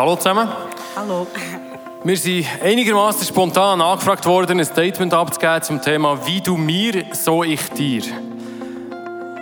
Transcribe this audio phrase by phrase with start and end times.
[0.00, 0.48] Hallo zusammen.
[0.96, 1.26] Hallo.
[2.04, 7.44] Wir sind einigermaßen spontan angefragt worden, ein Statement abzugeben zum Thema «Wie du mir, so
[7.44, 8.02] ich dir».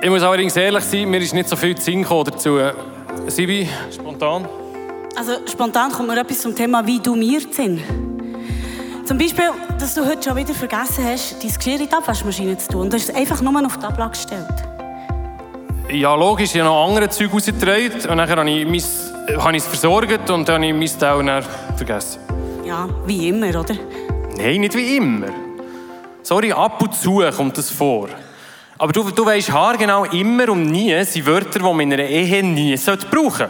[0.03, 2.59] Ich muss allerdings ehrlich sein, mir ist nicht so viel zu Sinn gekommen dazu.
[3.29, 4.49] Sibi, spontan?
[5.17, 7.81] Also spontan kommt mir etwas zum Thema «Wie du mir Sinn».
[9.05, 12.67] Zum Beispiel, dass du heute schon wieder vergessen hast, dein Geschirr in die Abwaschmaschine zu
[12.67, 12.81] tun.
[12.81, 14.49] Und du hast es einfach nur auf die Ablage gestellt.
[15.89, 18.83] Ja, logisch, ich habe noch andere Zeug rausgetragen und dann habe ich, mein,
[19.37, 21.43] habe ich es versorgt und dann habe ich mein Teil
[21.77, 22.21] vergessen.
[22.65, 23.75] Ja, wie immer, oder?
[24.37, 25.29] Nein, nicht wie immer.
[26.23, 28.09] Sorry, ab und zu kommt das vor.
[28.79, 32.43] Aber du, du weißt haargenau immer und nie sind Wörter, die man in einer Ehe
[32.43, 33.49] nie sollte brauchen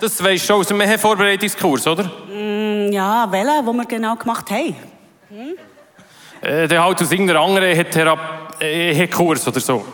[0.00, 2.04] Das weisst du schon aus dem Ehevorbereitungskurs, oder?
[2.04, 4.76] Mm, ja, welche, die wir genau gemacht haben.
[5.28, 5.56] Hm?
[6.40, 7.84] Äh, der halt aus irgendeiner anderen
[8.60, 9.84] Ehekurs oder so.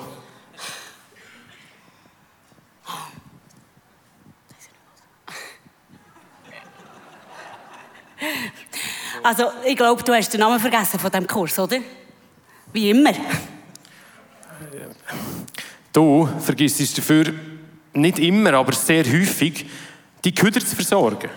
[9.23, 11.79] Also, ich glaube, du hast den Namen vergessen von diesem Kurs, oder?
[12.73, 13.13] Wie immer.
[15.93, 17.33] Du vergisst dafür
[17.93, 19.67] nicht immer, aber sehr häufig,
[20.25, 21.31] die Küder zu versorgen.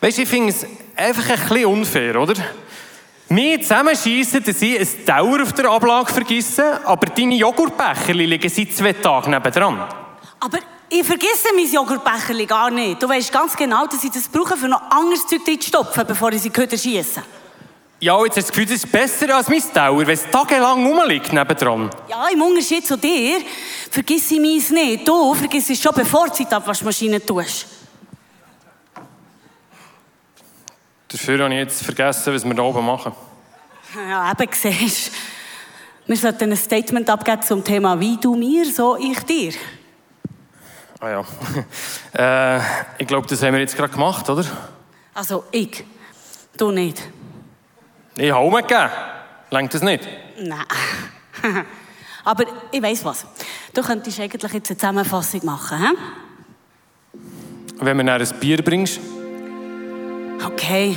[0.00, 2.34] Weißt du, ich finde es einfach ein bisschen unfair, oder?
[3.30, 8.72] Wir zusammenschießen, dass ich ein Dauer auf der Ablage vergesse, aber deine Joghurtbecher liegen seit
[8.72, 9.86] zwei Tagen nebendran.
[10.40, 10.58] Aber
[10.90, 13.02] ich vergesse mein Joghurtbecher gar nicht.
[13.02, 16.32] Du weißt ganz genau, dass ich das brauche, für noch anderes Zeug zu stopfen, bevor
[16.32, 17.22] ich sie Köder schiesse.
[18.00, 20.86] Ja, jetzt hast du das Gefühl, das ist besser als mein Dauer, wenn es tagelang
[20.86, 21.90] rumliegt nebendran.
[22.08, 23.40] Ja, im Unterschied zu dir
[23.90, 25.06] vergiss ich meins nicht.
[25.06, 27.66] Du vergiss es schon, bevor du die Abwaschmaschine tust.
[31.08, 33.12] Dafür habe ich jetzt vergessen, was wir da oben machen.
[34.08, 35.10] Ja, eben siehst
[36.06, 39.52] Wir sollten ein Statement abgeben zum Thema «Wie du mir, so ich dir».
[41.00, 41.24] Ah ja.
[42.58, 42.60] äh,
[42.98, 44.44] ich glaube, das haben wir jetzt gerade gemacht, oder?
[45.14, 45.84] Also ich.
[46.56, 47.00] Du nicht.
[48.16, 48.90] Ich habe umgegeben.
[49.50, 50.08] Längt das nicht?
[50.40, 50.64] Nein.
[52.24, 53.26] Aber ich weiss was.
[53.72, 57.18] Du könntest eigentlich jetzt eine Zusammenfassung machen, hä?
[57.80, 58.98] Wenn du mir ein Bier bringst.
[60.44, 60.96] Okay.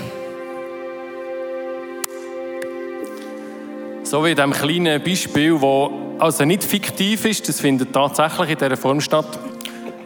[4.03, 5.89] So wie in diesem kleinen Beispiel, das
[6.19, 9.50] also nicht fiktiv ist, das findet tatsächlich in dieser Form statt.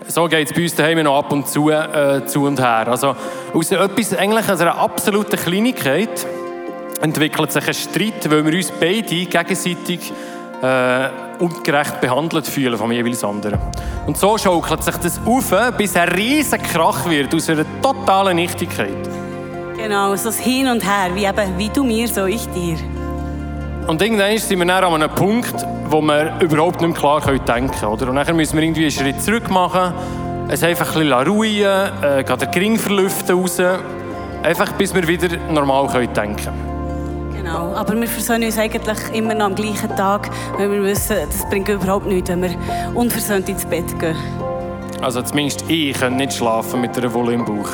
[0.07, 2.87] So geht es bei uns daheim noch ab und zu äh, zu und her.
[2.87, 3.15] Also
[3.53, 6.25] aus etwas, eigentlich aus einer absoluten Kleinigkeit
[7.01, 10.13] entwickelt sich ein Streit, weil wir uns beide gegenseitig
[10.61, 13.59] äh, ungerecht behandelt fühlen vom jeweils anderen.
[14.05, 19.09] Und so schaukelt sich das auf, bis ein riesiger Krach wird aus einer totalen Nichtigkeit.
[19.75, 22.77] Genau, so das Hin und Her, wie eben, wie du mir, so ich dir.
[23.87, 25.53] Und irgendwann sind wir dann an einem Punkt,
[25.89, 27.91] wo wir überhaupt nicht mehr klar denken können.
[27.91, 28.09] Oder?
[28.09, 29.93] Und dann müssen wir irgendwie einen Schritt zurück machen,
[30.47, 33.59] es einfach ein bisschen ruhen, äh, den Gring verlüften raus,
[34.43, 36.75] einfach bis wir wieder normal können denken können.
[37.35, 41.47] Genau, aber wir versöhnen uns eigentlich immer noch am gleichen Tag, weil wir wissen, das
[41.49, 42.55] bringt überhaupt nichts, wenn wir
[42.93, 44.15] unversöhnt ins Bett gehen.
[45.01, 47.69] Also zumindest ich kann nicht schlafen mit einer Wolle im Bauch.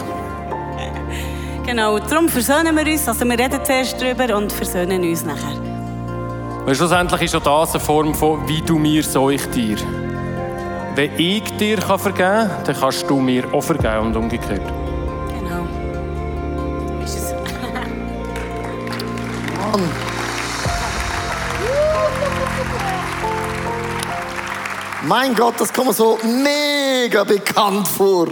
[1.65, 5.60] Genau, darum versöhnen wir uns, also wir reden zuerst darüber und versöhnen uns nachher.
[6.65, 9.77] Weil schlussendlich ist auch das eine Form von «Wie du mir, so ich dir».
[10.93, 14.61] Wenn ich dir vergeben kann, dann kannst du mir auch vergeben und umgekehrt.
[15.29, 15.65] Genau.
[17.03, 17.33] Ist es.
[19.57, 19.89] Mann.
[25.07, 28.27] Mein Gott, das kommt mir so mega bekannt vor.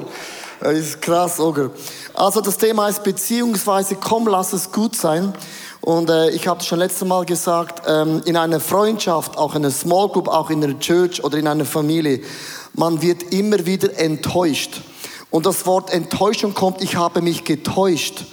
[0.60, 1.72] Das ist krass, Oger.
[2.14, 5.34] Also das Thema ist beziehungsweise komm, lass es gut sein.
[5.82, 9.72] Und äh, ich habe schon letztes Mal gesagt, ähm, in einer Freundschaft, auch in einer
[9.72, 12.22] Small Group, auch in einer Church oder in einer Familie,
[12.74, 14.82] man wird immer wieder enttäuscht.
[15.30, 18.26] Und das Wort Enttäuschung kommt, ich habe mich getäuscht.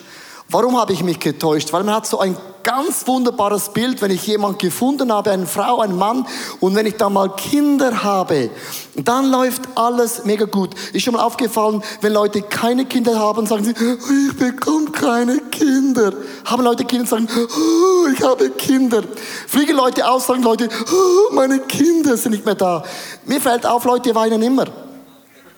[0.49, 1.73] Warum habe ich mich getäuscht?
[1.73, 2.37] Weil man hat so ein
[2.67, 6.27] ganz wunderbares Bild, wenn ich jemand gefunden habe, eine Frau, einen Mann,
[6.59, 8.51] und wenn ich dann mal Kinder habe,
[8.97, 10.75] dann läuft alles mega gut.
[10.93, 15.39] Ist schon mal aufgefallen, wenn Leute keine Kinder haben, sagen sie, oh, ich bekomme keine
[15.43, 16.13] Kinder.
[16.45, 19.05] Haben Leute Kinder, sagen, oh, ich habe Kinder.
[19.47, 22.83] Fliegen Leute aus, sagen Leute, oh, meine Kinder sind nicht mehr da.
[23.27, 24.67] Mir fällt auf, Leute weinen immer.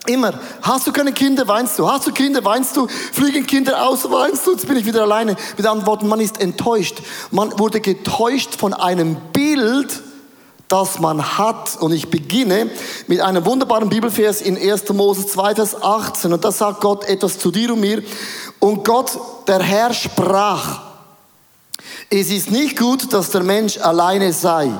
[0.08, 0.32] Immer.
[0.62, 1.86] Hast du keine Kinder, weinst du.
[1.86, 2.88] Hast du Kinder, weinst du.
[2.88, 4.52] Fliegen Kinder aus, weinst du.
[4.52, 5.36] Jetzt bin ich wieder alleine.
[5.58, 7.02] Mit anderen Worten, man ist enttäuscht.
[7.30, 10.02] Man wurde getäuscht von einem Bild,
[10.68, 11.76] das man hat.
[11.80, 12.70] Und ich beginne
[13.06, 14.88] mit einem wunderbaren Bibelvers in 1.
[14.94, 16.32] Mose 2, Vers 18.
[16.32, 18.02] Und da sagt Gott etwas zu dir und mir.
[18.60, 19.10] Und Gott,
[19.46, 20.80] der Herr, sprach,
[22.08, 24.72] es ist nicht gut, dass der Mensch alleine sei.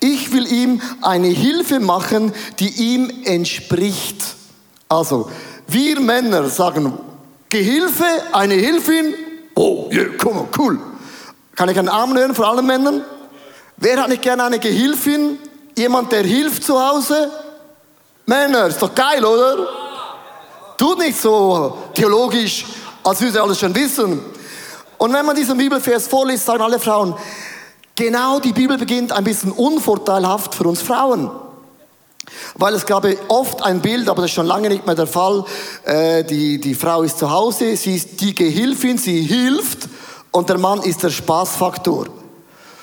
[0.00, 4.37] Ich will ihm eine Hilfe machen, die ihm entspricht.
[4.88, 5.30] Also,
[5.66, 6.98] wir Männer sagen,
[7.50, 9.14] Gehilfe, eine Hilfin.
[9.54, 10.78] Oh, yeah, mal, cool.
[11.54, 13.02] Kann ich einen Arm hören von allen Männern?
[13.76, 15.38] Wer hat nicht gerne eine Gehilfin?
[15.76, 17.30] Jemand, der hilft zu Hause?
[18.26, 19.66] Männer, ist doch geil, oder?
[20.76, 22.64] Tut nicht so theologisch,
[23.02, 24.20] als würde sie alles schon wissen.
[24.96, 27.14] Und wenn man diesen Bibelvers vorliest, sagen alle Frauen,
[27.94, 31.30] genau die Bibel beginnt ein bisschen unvorteilhaft für uns Frauen.
[32.56, 35.44] Weil es gab oft ein Bild, aber das ist schon lange nicht mehr der Fall.
[35.84, 39.88] Äh, die, die Frau ist zu Hause, sie ist die Gehilfin, sie hilft
[40.30, 42.06] und der Mann ist der Spaßfaktor.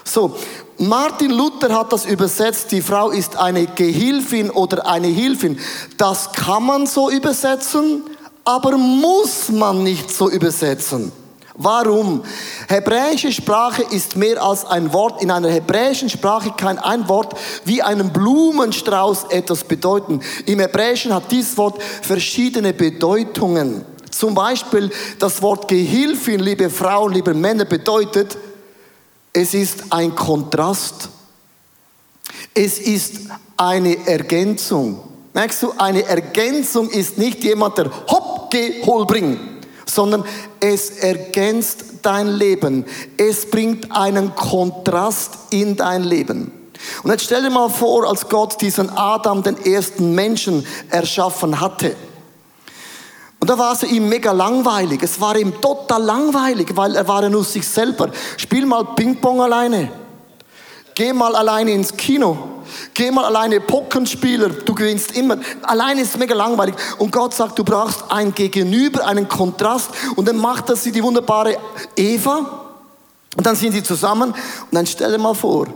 [0.04, 0.36] So,
[0.78, 5.60] Martin Luther hat das übersetzt, die Frau ist eine Gehilfin oder eine Hilfin.
[5.98, 8.04] Das kann man so übersetzen,
[8.44, 11.12] aber muss man nicht so übersetzen.
[11.58, 12.24] Warum?
[12.68, 15.22] Hebräische Sprache ist mehr als ein Wort.
[15.22, 20.20] In einer hebräischen Sprache kann ein Wort wie einen Blumenstrauß etwas bedeuten.
[20.46, 23.86] Im Hebräischen hat dieses Wort verschiedene Bedeutungen.
[24.12, 28.38] Zum Beispiel das Wort Gehilfin, liebe Frauen, liebe Männer, bedeutet,
[29.32, 31.10] es ist ein Kontrast.
[32.54, 33.14] Es ist
[33.56, 35.00] eine Ergänzung.
[35.34, 39.55] Merkst du, eine Ergänzung ist nicht jemand, der hopp, geh, hol, bring
[39.86, 40.26] sondern
[40.60, 42.86] es ergänzt dein Leben.
[43.18, 46.52] Es bringt einen Kontrast in dein Leben.
[47.04, 51.96] Und jetzt stell dir mal vor, als Gott diesen Adam, den ersten Menschen, erschaffen hatte.
[53.40, 55.04] Und da war es ihm mega langweilig.
[55.04, 58.10] Es war ihm total langweilig, weil er war ja nur sich selber.
[58.38, 59.92] Spiel mal Ping-Pong alleine.
[60.96, 62.55] Geh mal alleine ins Kino.
[62.94, 65.38] Geh mal alleine Pockenspieler, du gewinnst immer.
[65.64, 66.76] Alleine ist es mega langweilig.
[66.98, 69.90] Und Gott sagt, du brauchst ein Gegenüber, einen Kontrast.
[70.16, 71.58] Und dann macht das sie die wunderbare
[71.96, 72.66] Eva.
[73.36, 74.32] Und dann sind sie zusammen.
[74.32, 75.68] Und dann stell dir mal vor,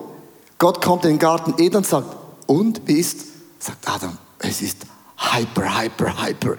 [0.58, 2.16] Gott kommt in den Garten Eden und sagt,
[2.46, 3.26] und wie ist?
[3.60, 4.78] Sagt Adam, es ist
[5.18, 6.56] hyper, hyper, hyper.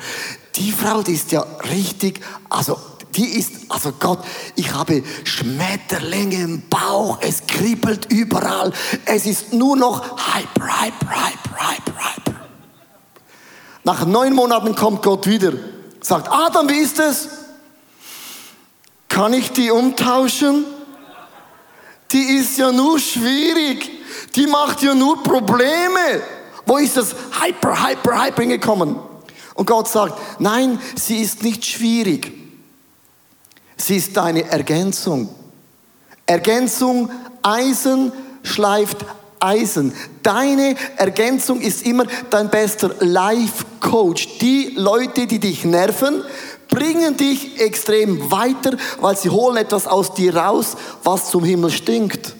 [0.56, 2.76] Die Frau, die ist ja richtig, also
[3.14, 4.20] die ist, also Gott,
[4.56, 8.72] ich habe Schmetterlinge im Bauch, es kribbelt überall,
[9.04, 12.40] es ist nur noch hyper, hyper, hyper, hyper, hyper.
[13.84, 15.52] Nach neun Monaten kommt Gott wieder,
[16.00, 17.28] sagt, Adam, wie ist es?
[19.08, 20.64] Kann ich die umtauschen?
[22.12, 23.90] Die ist ja nur schwierig,
[24.34, 26.22] die macht ja nur Probleme.
[26.66, 28.96] Wo ist das hyper, hyper, hyper hingekommen?
[29.54, 32.39] Und Gott sagt, nein, sie ist nicht schwierig.
[33.80, 35.28] Sie ist deine Ergänzung.
[36.26, 37.10] Ergänzung,
[37.42, 38.12] Eisen
[38.42, 38.98] schleift
[39.40, 39.94] Eisen.
[40.22, 44.38] Deine Ergänzung ist immer dein bester Life Coach.
[44.38, 46.22] Die Leute, die dich nerven,
[46.68, 52.36] bringen dich extrem weiter, weil sie holen etwas aus dir raus, was zum Himmel stinkt.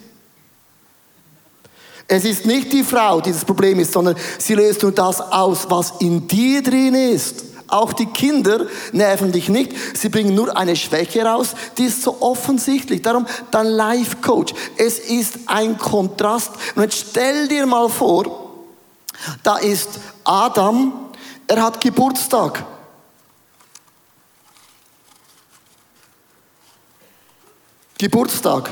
[2.07, 5.71] Es ist nicht die Frau, die das Problem ist, sondern sie löst nur das aus,
[5.71, 7.45] was in dir drin ist.
[7.71, 9.73] Auch die Kinder nerven dich nicht.
[9.97, 13.03] Sie bringen nur eine Schwäche raus, die ist so offensichtlich.
[13.03, 14.55] Darum dein Life Coach.
[14.77, 16.53] Es ist ein Kontrast.
[16.75, 18.51] Und jetzt stell dir mal vor,
[19.43, 21.11] da ist Adam,
[21.47, 22.65] er hat Geburtstag.
[27.99, 28.71] Geburtstag.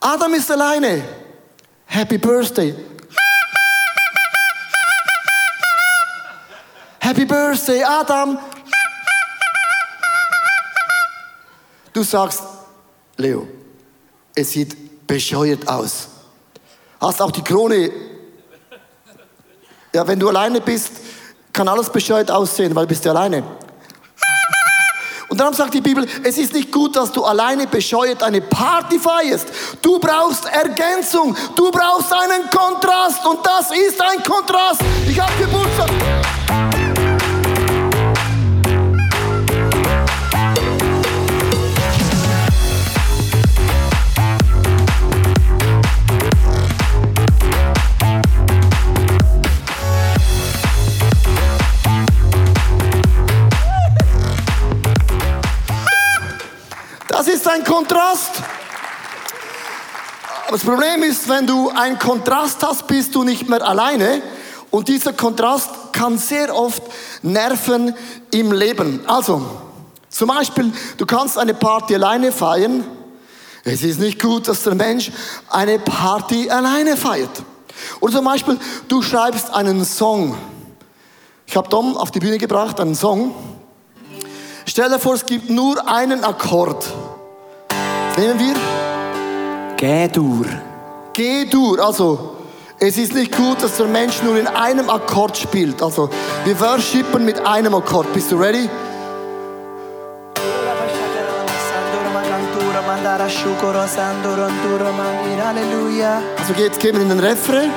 [0.00, 1.04] Adam ist alleine.
[1.86, 2.74] Happy Birthday.
[7.08, 8.38] Happy Birthday, Adam.
[11.90, 12.42] Du sagst,
[13.16, 13.48] Leo,
[14.34, 16.08] es sieht bescheuert aus.
[17.00, 17.90] Hast auch die Krone.
[19.94, 20.92] Ja, wenn du alleine bist,
[21.50, 23.42] kann alles bescheuert aussehen, weil du bist ja alleine.
[25.30, 28.98] Und darum sagt die Bibel, es ist nicht gut, dass du alleine bescheuert eine Party
[28.98, 29.48] feierst.
[29.80, 34.82] Du brauchst Ergänzung, du brauchst einen Kontrast und das ist ein Kontrast.
[35.08, 35.90] Ich habe Geburtstag.
[57.48, 58.30] Ein Kontrast.
[60.46, 64.22] Aber das Problem ist, wenn du einen Kontrast hast, bist du nicht mehr alleine.
[64.70, 66.82] Und dieser Kontrast kann sehr oft
[67.22, 67.94] nerven
[68.30, 69.00] im Leben.
[69.06, 69.42] Also,
[70.08, 72.84] zum Beispiel, du kannst eine Party alleine feiern.
[73.64, 75.10] Es ist nicht gut, dass der Mensch
[75.50, 77.42] eine Party alleine feiert.
[78.00, 78.58] Oder zum Beispiel,
[78.88, 80.36] du schreibst einen Song.
[81.46, 83.34] Ich habe Tom auf die Bühne gebracht, einen Song.
[84.78, 86.86] Stell dir vor, es gibt nur einen Akkord.
[88.16, 88.54] Nehmen wir
[89.76, 90.46] G-Dur.
[91.12, 91.84] G-Dur.
[91.84, 92.36] Also,
[92.78, 95.82] Es ist nicht gut, dass der Mensch nur in einem Akkord spielt.
[95.82, 96.08] Also,
[96.44, 98.12] wir worshipen mit einem Akkord.
[98.12, 98.70] Bist du ready?
[106.38, 107.72] Also, jetzt gehen wir in den Refrain.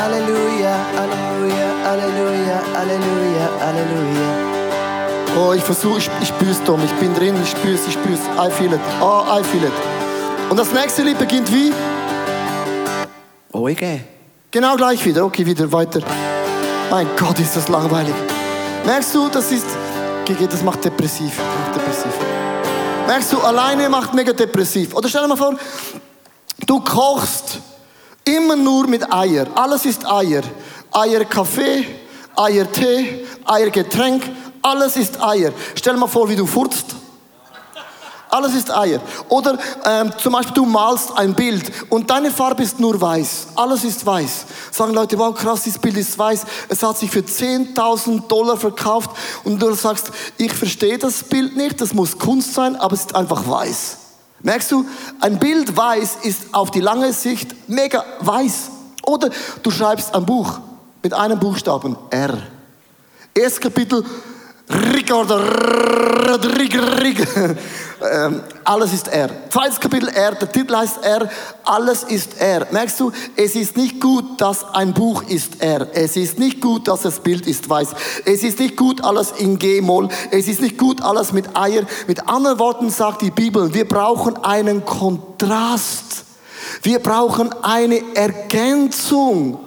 [0.00, 4.55] Halleluja, Halleluja, Halleluja, Halleluja, Halleluja.
[5.38, 6.82] Oh, ich versuche, ich, ich spür's, Tom.
[6.82, 8.20] Ich bin drin, ich spür's, ich spür's.
[8.38, 8.80] I feel it.
[9.02, 9.72] Oh, I feel it.
[10.48, 11.74] Und das nächste Lied beginnt wie?
[13.52, 14.00] Oige.
[14.50, 15.26] Genau gleich wieder.
[15.26, 16.00] Okay, wieder weiter.
[16.90, 18.14] Mein Gott, ist das langweilig.
[18.86, 19.66] Merkst du, das ist,
[20.50, 21.38] das macht depressiv.
[21.74, 22.12] Depressiv.
[23.06, 24.94] Merkst du, alleine macht mega depressiv.
[24.94, 25.54] Oder stell dir mal vor,
[26.66, 27.58] du kochst
[28.24, 29.46] immer nur mit Eier.
[29.54, 30.42] Alles ist Eier.
[30.92, 31.84] Eier Kaffee,
[32.36, 34.22] Eier Tee, Eier Getränk.
[34.66, 35.52] Alles ist Eier.
[35.76, 36.86] Stell mal vor, wie du furzt.
[38.28, 39.00] Alles ist Eier.
[39.28, 43.46] Oder ähm, zum Beispiel du malst ein Bild und deine Farbe ist nur weiß.
[43.54, 44.44] Alles ist weiß.
[44.72, 46.44] Sagen Leute, wow, krass, dieses Bild ist weiß.
[46.68, 49.10] Es hat sich für 10.000 Dollar verkauft
[49.44, 53.14] und du sagst, ich verstehe das Bild nicht, das muss Kunst sein, aber es ist
[53.14, 53.98] einfach weiß.
[54.40, 54.84] Merkst du,
[55.20, 58.70] ein Bild weiß ist auf die lange Sicht mega weiß.
[59.04, 59.30] Oder
[59.62, 60.58] du schreibst ein Buch
[61.04, 62.36] mit einem Buchstaben R.
[63.32, 64.04] Erstes Kapitel,
[66.58, 67.26] Rig, Rig.
[68.12, 69.30] Ähm, alles ist R.
[69.48, 71.30] Zweites Kapitel R, der Titel heißt R,
[71.64, 72.66] alles ist R.
[72.70, 75.88] Merkst du, es ist nicht gut, dass ein Buch ist R.
[75.94, 77.88] Es ist nicht gut, dass das Bild ist weiß.
[78.26, 80.08] Es ist nicht gut, alles in G-Moll.
[80.30, 81.84] Es ist nicht gut, alles mit Eier.
[82.06, 86.24] Mit anderen Worten sagt die Bibel, wir brauchen einen Kontrast.
[86.82, 89.65] Wir brauchen eine Ergänzung.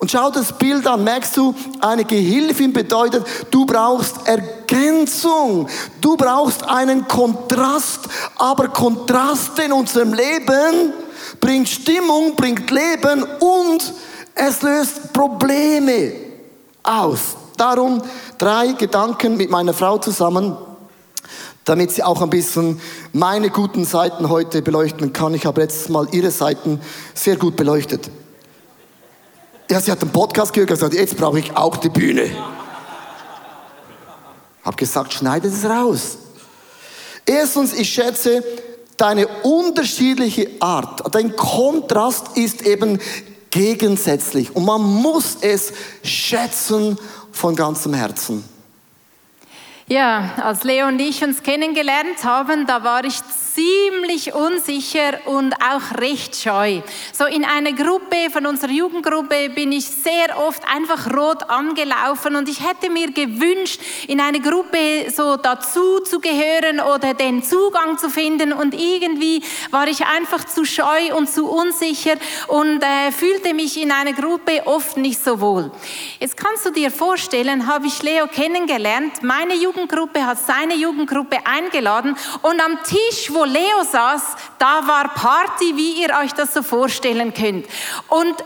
[0.00, 5.68] Und schau das Bild an, merkst du, eine Gehilfin bedeutet, du brauchst Ergänzung,
[6.00, 10.94] du brauchst einen Kontrast, aber Kontraste in unserem Leben
[11.38, 13.92] bringt Stimmung, bringt Leben und
[14.34, 16.12] es löst Probleme
[16.82, 17.36] aus.
[17.58, 18.00] Darum
[18.38, 20.56] drei Gedanken mit meiner Frau zusammen,
[21.66, 22.80] damit sie auch ein bisschen
[23.12, 25.34] meine guten Seiten heute beleuchten kann.
[25.34, 26.80] Ich habe letztes Mal ihre Seiten
[27.12, 28.10] sehr gut beleuchtet.
[29.70, 32.28] Ja, sie hat einen Podcast gehört und gesagt, jetzt brauche ich auch die Bühne.
[34.64, 36.18] Hab gesagt, schneide es raus.
[37.24, 38.42] Erstens, ich schätze
[38.96, 41.14] deine unterschiedliche Art.
[41.14, 42.98] Dein Kontrast ist eben
[43.50, 45.72] gegensätzlich und man muss es
[46.02, 46.98] schätzen
[47.30, 48.42] von ganzem Herzen.
[49.86, 53.20] Ja, als Leo und ich uns kennengelernt haben, da war ich
[53.54, 56.80] ziemlich unsicher und auch recht scheu.
[57.12, 62.48] So in einer Gruppe, von unserer Jugendgruppe, bin ich sehr oft einfach rot angelaufen und
[62.48, 68.10] ich hätte mir gewünscht, in eine Gruppe so dazu zu gehören oder den Zugang zu
[68.10, 72.14] finden und irgendwie war ich einfach zu scheu und zu unsicher
[72.48, 75.70] und äh, fühlte mich in einer Gruppe oft nicht so wohl.
[76.18, 82.16] Jetzt kannst du dir vorstellen, habe ich Leo kennengelernt, meine Jugendgruppe hat seine Jugendgruppe eingeladen
[82.42, 84.22] und am Tisch, wo Leo saß,
[84.58, 87.66] da war Party, wie ihr euch das so vorstellen könnt.
[88.08, 88.36] Und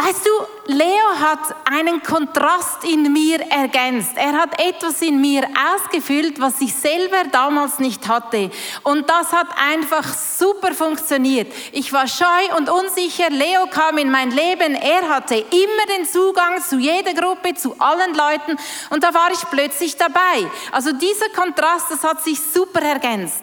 [0.00, 4.12] Weißt du, Leo hat einen Kontrast in mir ergänzt.
[4.14, 8.52] Er hat etwas in mir ausgefüllt, was ich selber damals nicht hatte.
[8.84, 11.52] Und das hat einfach super funktioniert.
[11.72, 13.28] Ich war scheu und unsicher.
[13.30, 14.76] Leo kam in mein Leben.
[14.76, 18.56] Er hatte immer den Zugang zu jeder Gruppe, zu allen Leuten.
[18.90, 20.48] Und da war ich plötzlich dabei.
[20.70, 23.42] Also dieser Kontrast, das hat sich super ergänzt.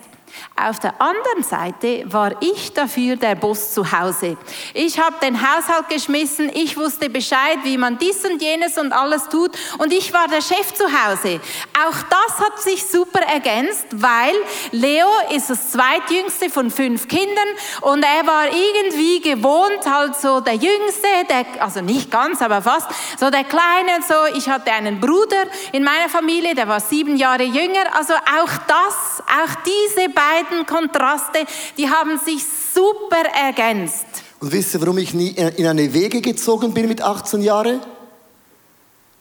[0.57, 4.37] Auf der anderen Seite war ich dafür der Boss zu Hause.
[4.73, 9.27] Ich habe den Haushalt geschmissen, ich wusste Bescheid, wie man dies und jenes und alles
[9.27, 11.41] tut und ich war der Chef zu Hause.
[11.85, 14.33] Auch das hat sich super ergänzt, weil
[14.71, 17.49] Leo ist das zweitjüngste von fünf Kindern
[17.81, 22.87] und er war irgendwie gewohnt, halt so der Jüngste, der, also nicht ganz, aber fast,
[23.19, 24.37] so der Kleine so.
[24.37, 25.43] Ich hatte einen Bruder
[25.73, 27.93] in meiner Familie, der war sieben Jahre jünger.
[27.93, 31.45] Also auch das, auch diese beiden Kontraste,
[31.77, 34.05] die haben sich super ergänzt.
[34.39, 37.81] Und wisst ihr, warum ich nie in eine Wege gezogen bin mit 18 Jahren?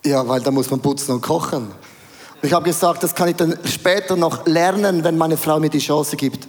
[0.05, 1.65] Ja, weil da muss man putzen und kochen.
[1.65, 5.71] Und ich habe gesagt, das kann ich dann später noch lernen, wenn meine Frau mir
[5.71, 6.47] die Chance gibt.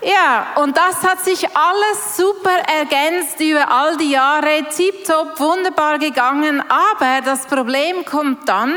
[0.00, 6.62] Ja, und das hat sich alles super ergänzt über all die Jahre, tiptop, wunderbar gegangen.
[6.68, 8.72] Aber das Problem kommt dann,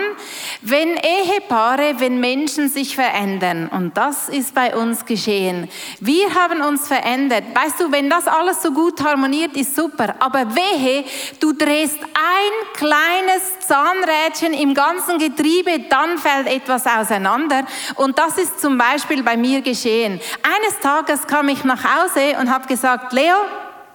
[0.62, 3.70] wenn Ehepaare, wenn Menschen sich verändern.
[3.72, 5.70] Und das ist bei uns geschehen.
[6.00, 7.44] Wir haben uns verändert.
[7.54, 10.16] Weißt du, wenn das alles so gut harmoniert, ist super.
[10.18, 11.04] Aber wehe,
[11.40, 17.64] du drehst ein kleines Zahnrädchen im ganzen Getriebe, dann fällt etwas auseinander.
[17.96, 20.20] Und das ist zum Beispiel bei mir geschehen.
[20.42, 23.36] Eines Tages kam ich nach Hause und habe gesagt, Leo,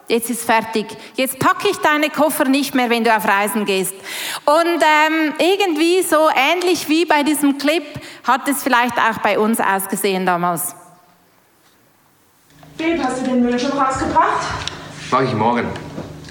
[0.09, 0.87] jetzt ist fertig.
[1.15, 3.95] Jetzt packe ich deine Koffer nicht mehr, wenn du auf Reisen gehst.
[4.45, 7.85] Und ähm, irgendwie so ähnlich wie bei diesem Clip
[8.27, 10.75] hat es vielleicht auch bei uns ausgesehen damals.
[12.77, 14.47] Babe, hast du den Müll schon rausgebracht?
[15.11, 15.67] Mach ich morgen.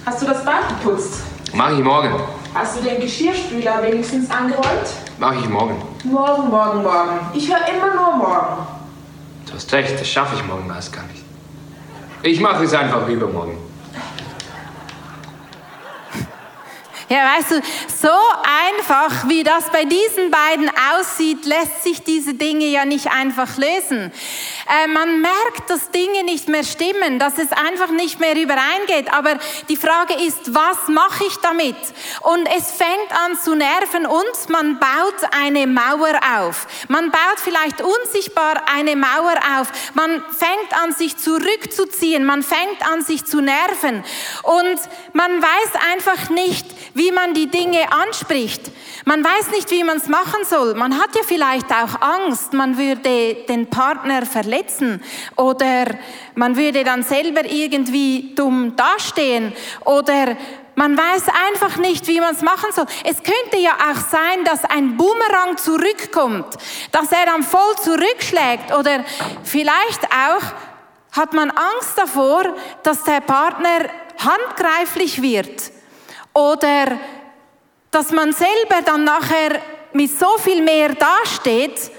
[0.06, 1.24] Hast du das Bad geputzt?
[1.54, 2.14] Mach ich morgen.
[2.54, 4.88] Hast du den Geschirrspüler wenigstens angeräumt?
[5.18, 5.82] Mach ich morgen.
[6.04, 7.20] Morgen, morgen, morgen.
[7.34, 8.68] Ich höre immer nur morgen.
[9.56, 11.24] Hast recht, das schaffe ich morgen meist gar nicht.
[12.24, 13.58] Ich mache es einfach übermorgen.
[17.08, 17.62] Ja, weißt du,
[18.02, 18.10] so
[18.68, 24.12] einfach wie das bei diesen beiden aussieht, lässt sich diese Dinge ja nicht einfach lösen.
[24.68, 29.14] Äh, man merkt, dass Dinge nicht mehr stimmen, dass es einfach nicht mehr übereingeht.
[29.14, 29.38] Aber
[29.70, 31.76] die Frage ist, was mache ich damit?
[32.22, 36.66] Und es fängt an zu nerven und man baut eine Mauer auf.
[36.88, 39.68] Man baut vielleicht unsichtbar eine Mauer auf.
[39.94, 42.26] Man fängt an, sich zurückzuziehen.
[42.26, 44.04] Man fängt an, sich zu nerven.
[44.42, 44.80] Und
[45.14, 46.66] man weiß einfach nicht,
[46.96, 48.72] wie man die Dinge anspricht.
[49.04, 50.74] Man weiß nicht, wie man es machen soll.
[50.76, 55.04] Man hat ja vielleicht auch Angst, man würde den Partner verletzen
[55.36, 55.86] oder
[56.36, 60.38] man würde dann selber irgendwie dumm dastehen oder
[60.76, 62.86] man weiß einfach nicht, wie man es machen soll.
[63.04, 66.56] Es könnte ja auch sein, dass ein Boomerang zurückkommt,
[66.92, 69.04] dass er dann voll zurückschlägt oder
[69.44, 70.44] vielleicht auch
[71.12, 72.44] hat man Angst davor,
[72.84, 75.75] dass der Partner handgreiflich wird
[76.36, 77.00] oder
[77.90, 79.62] dass man selber dann nachher
[79.94, 81.90] mit so viel mehr dasteht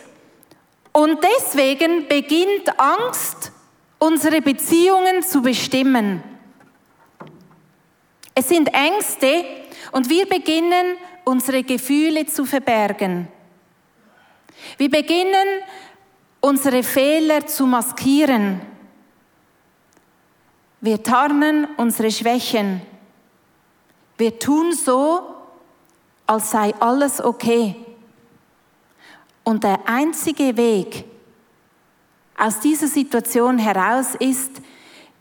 [0.93, 3.51] und deswegen beginnt Angst,
[3.99, 6.23] unsere Beziehungen zu bestimmen.
[8.35, 9.47] Es sind Ängste
[9.93, 13.29] und wir beginnen, unsere Gefühle zu verbergen.
[14.77, 15.63] Wir beginnen,
[16.41, 18.61] unsere Fehler zu maskieren.
[20.83, 22.83] Wir tarnen unsere Schwächen.
[24.19, 25.23] Wir tun so,
[26.27, 27.77] als sei alles okay.
[29.45, 31.05] Und der einzige Weg
[32.37, 34.51] aus dieser Situation heraus ist,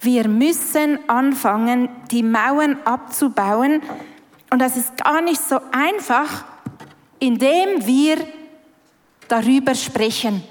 [0.02, 3.82] wir müssen anfangen, die Mauern abzubauen.
[4.50, 6.46] Und das ist gar nicht so einfach,
[7.20, 8.18] indem wir
[9.28, 10.44] darüber sprechen.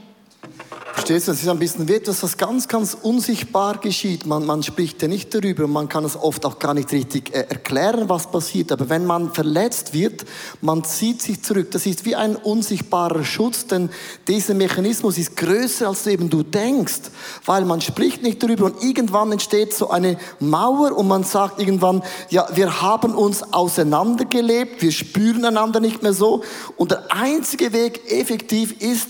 [1.04, 4.24] Verstehst du, das ist ein bisschen wie etwas, was ganz, ganz unsichtbar geschieht.
[4.24, 7.40] Man, man spricht ja nicht darüber, man kann es oft auch gar nicht richtig äh,
[7.40, 8.72] erklären, was passiert.
[8.72, 10.24] Aber wenn man verletzt wird,
[10.62, 11.72] man zieht sich zurück.
[11.72, 13.90] Das ist wie ein unsichtbarer Schutz, denn
[14.28, 17.10] dieser Mechanismus ist größer, als eben du denkst.
[17.44, 22.02] Weil man spricht nicht darüber und irgendwann entsteht so eine Mauer und man sagt irgendwann,
[22.30, 26.42] ja, wir haben uns auseinandergelebt, wir spüren einander nicht mehr so.
[26.78, 29.08] Und der einzige Weg effektiv ist,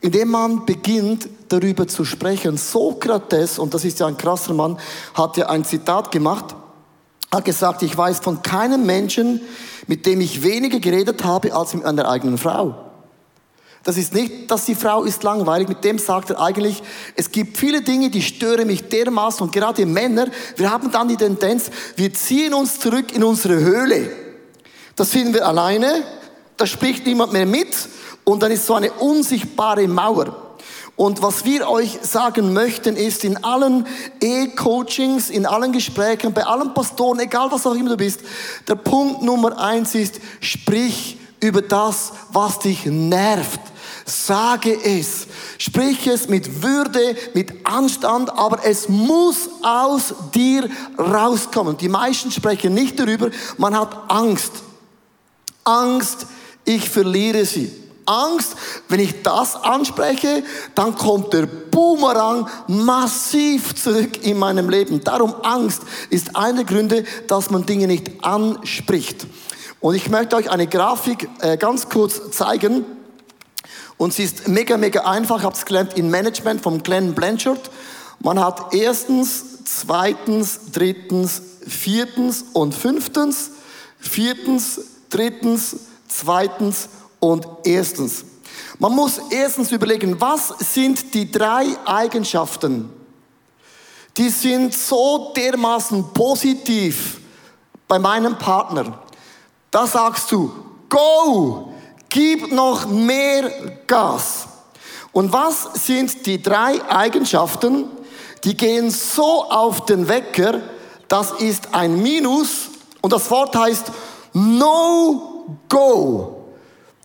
[0.00, 2.56] indem man beginnt, darüber zu sprechen.
[2.56, 4.78] Sokrates, und das ist ja ein krasser Mann,
[5.14, 6.54] hat ja ein Zitat gemacht,
[7.30, 9.40] hat gesagt, ich weiß von keinem Menschen,
[9.86, 12.86] mit dem ich weniger geredet habe als mit einer eigenen Frau.
[13.82, 16.82] Das ist nicht, dass die Frau ist langweilig, mit dem sagt er eigentlich,
[17.16, 21.16] es gibt viele Dinge, die stören mich dermaßen und gerade Männer, wir haben dann die
[21.16, 24.10] Tendenz, wir ziehen uns zurück in unsere Höhle.
[24.96, 26.04] Das finden wir alleine,
[26.60, 27.74] da spricht niemand mehr mit
[28.24, 30.56] und dann ist so eine unsichtbare Mauer.
[30.94, 33.86] Und was wir euch sagen möchten, ist in allen
[34.20, 38.20] E-Coachings, in allen Gesprächen, bei allen Pastoren, egal was auch immer du bist,
[38.68, 43.60] der Punkt Nummer eins ist, sprich über das, was dich nervt.
[44.04, 45.26] Sage es.
[45.56, 50.68] Sprich es mit Würde, mit Anstand, aber es muss aus dir
[50.98, 51.78] rauskommen.
[51.78, 53.30] Die meisten sprechen nicht darüber.
[53.56, 54.52] Man hat Angst.
[55.64, 56.26] Angst,
[56.64, 57.70] ich verliere sie.
[58.06, 58.56] Angst,
[58.88, 60.42] wenn ich das anspreche,
[60.74, 65.02] dann kommt der Boomerang massiv zurück in meinem Leben.
[65.04, 69.26] Darum Angst ist einer der Gründe, dass man Dinge nicht anspricht.
[69.80, 72.84] Und ich möchte euch eine Grafik äh, ganz kurz zeigen.
[73.96, 75.38] Und sie ist mega, mega einfach.
[75.38, 77.70] Ich habe es gelernt in Management vom Glenn Blanchard.
[78.18, 83.50] Man hat erstens, zweitens, drittens, viertens und fünftens.
[83.98, 85.76] Viertens, drittens,
[86.10, 88.24] zweitens und erstens.
[88.78, 92.90] Man muss erstens überlegen, was sind die drei Eigenschaften,
[94.16, 97.20] die sind so dermaßen positiv
[97.86, 98.98] bei meinem Partner.
[99.70, 100.52] Da sagst du,
[100.88, 101.72] go,
[102.08, 103.50] gib noch mehr
[103.86, 104.48] Gas.
[105.12, 107.88] Und was sind die drei Eigenschaften,
[108.44, 110.60] die gehen so auf den Wecker,
[111.08, 112.68] das ist ein Minus
[113.00, 113.90] und das Wort heißt
[114.32, 115.29] no
[115.68, 116.54] go.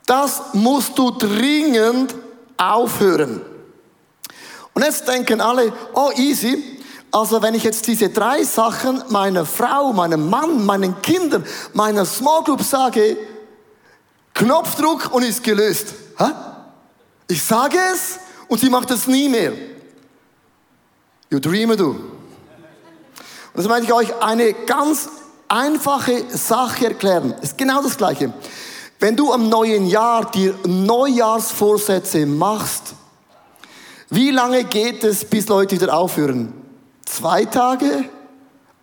[0.05, 2.15] Das musst du dringend
[2.57, 3.41] aufhören.
[4.73, 6.75] Und jetzt denken alle, oh easy,
[7.15, 12.43] Also wenn ich jetzt diese drei Sachen meiner Frau, meinem Mann, meinen Kindern, meiner Small
[12.43, 13.15] Group sage,
[14.33, 15.93] Knopfdruck und ist gelöst.
[16.17, 16.25] Hä?
[17.29, 19.53] Ich sage es und sie macht es nie mehr.
[21.29, 21.91] You dreamer du.
[21.91, 22.03] Und
[23.53, 25.07] das möchte ich euch eine ganz
[25.47, 27.33] einfache Sache erklären.
[27.41, 28.33] Ist genau das Gleiche.
[28.99, 32.93] Wenn du am neuen Jahr dir Neujahrsvorsätze machst,
[34.09, 36.53] wie lange geht es, bis Leute wieder aufhören?
[37.05, 38.05] Zwei Tage?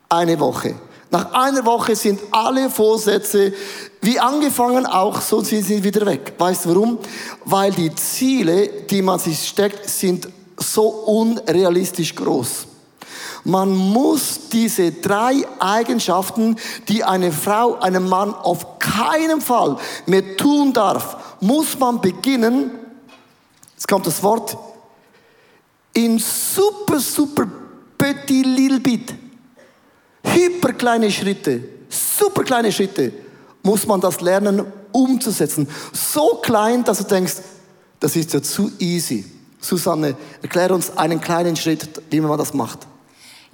[0.09, 0.75] Eine Woche.
[1.11, 3.53] Nach einer Woche sind alle Vorsätze
[4.01, 6.35] wie angefangen auch, so sind sie wieder weg.
[6.37, 6.98] Weißt du warum?
[7.44, 12.66] Weil die Ziele, die man sich steckt, sind so unrealistisch groß.
[13.44, 16.57] Man muss diese drei Eigenschaften,
[16.88, 22.70] die eine Frau, einem Mann auf keinen Fall mehr tun darf, muss man beginnen,
[23.75, 24.57] jetzt kommt das Wort,
[25.94, 27.46] in super, super
[27.98, 29.14] petit little bit,
[30.22, 33.12] hyper kleine Schritte, super kleine Schritte,
[33.62, 35.68] muss man das lernen umzusetzen.
[35.92, 37.37] So klein, dass du denkst,
[38.01, 39.25] das ist ja zu easy.
[39.61, 42.81] Susanne, erklär uns einen kleinen Schritt, wie man das macht.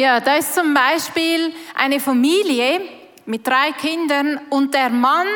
[0.01, 2.81] Ja, da ist zum Beispiel eine Familie
[3.29, 5.27] mit drei Kindern und der Mann,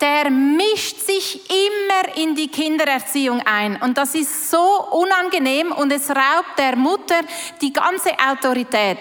[0.00, 3.76] der mischt sich immer in die Kindererziehung ein.
[3.82, 7.20] Und das ist so unangenehm und es raubt der Mutter
[7.60, 8.98] die ganze Autorität.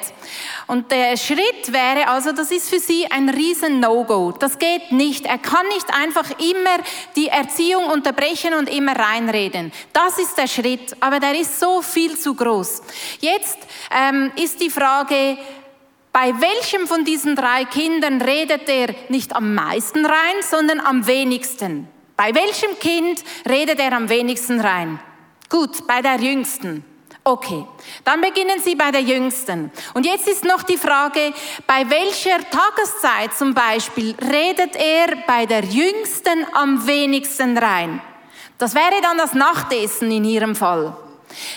[0.67, 4.33] Und der Schritt wäre also, das ist für sie ein riesen No-Go.
[4.33, 5.25] Das geht nicht.
[5.25, 6.83] Er kann nicht einfach immer
[7.15, 9.71] die Erziehung unterbrechen und immer reinreden.
[9.93, 12.81] Das ist der Schritt, aber der ist so viel zu groß.
[13.21, 15.37] Jetzt ähm, ist die Frage,
[16.13, 21.87] bei welchem von diesen drei Kindern redet er nicht am meisten rein, sondern am wenigsten?
[22.15, 24.99] Bei welchem Kind redet er am wenigsten rein?
[25.49, 26.85] Gut, bei der Jüngsten.
[27.23, 27.65] Okay,
[28.03, 29.71] dann beginnen Sie bei der Jüngsten.
[29.93, 31.33] Und jetzt ist noch die Frage,
[31.65, 38.01] bei welcher Tageszeit zum Beispiel redet er bei der Jüngsten am wenigsten rein?
[38.59, 40.95] Das wäre dann das Nachtessen in Ihrem Fall.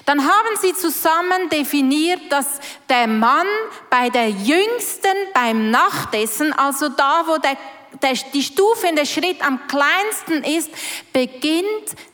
[0.05, 3.47] Dann haben sie zusammen definiert, dass der Mann
[3.91, 7.57] bei der Jüngsten beim Nachtessen, also da, wo der,
[8.03, 10.71] der, die Stufe in der Schritt am kleinsten ist,
[11.12, 11.65] beginnt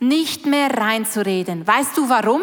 [0.01, 1.67] nicht mehr reinzureden.
[1.67, 2.43] Weißt du warum?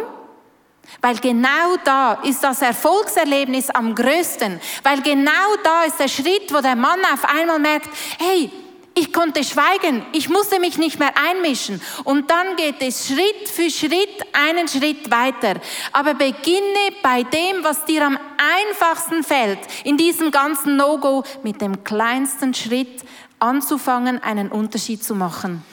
[1.01, 4.59] Weil genau da ist das Erfolgserlebnis am größten.
[4.83, 8.51] Weil genau da ist der Schritt, wo der Mann auf einmal merkt, hey,
[8.95, 11.81] ich konnte schweigen, ich musste mich nicht mehr einmischen.
[12.03, 15.59] Und dann geht es Schritt für Schritt einen Schritt weiter.
[15.93, 21.83] Aber beginne bei dem, was dir am einfachsten fällt, in diesem ganzen No-Go mit dem
[21.83, 23.03] kleinsten Schritt
[23.39, 25.63] anzufangen, einen Unterschied zu machen.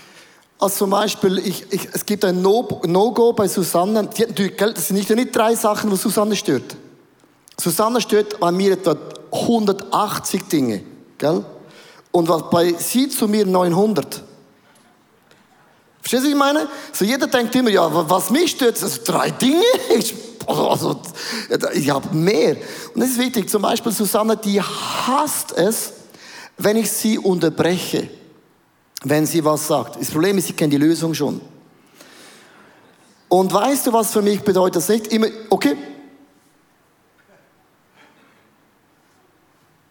[0.59, 4.09] Also zum Beispiel, ich, ich, es gibt ein No-Go no bei Susanne.
[4.09, 6.77] Die, das sind nicht, nicht drei Sachen, wo Susanne stört.
[7.59, 8.97] Susanne stört bei mir etwa
[9.33, 10.83] 180 Dinge.
[11.19, 11.45] Gell?
[12.17, 14.23] Und was bei sie zu mir 900.
[16.01, 16.69] Verstehst du, was ich meine?
[16.91, 19.61] So jeder denkt immer, ja, was mich stört, also drei Dinge.
[19.99, 20.15] Ich,
[20.47, 21.01] also, also,
[21.75, 22.57] ich habe mehr.
[22.95, 23.51] Und das ist wichtig.
[23.51, 25.93] Zum Beispiel Susanne, die hasst es,
[26.57, 28.09] wenn ich sie unterbreche,
[29.05, 30.01] wenn sie was sagt.
[30.01, 31.43] Das Problem ist, sie kennt die Lösung schon.
[33.29, 35.09] Und weißt du, was für mich bedeutet das nicht?
[35.09, 35.77] Immer, okay,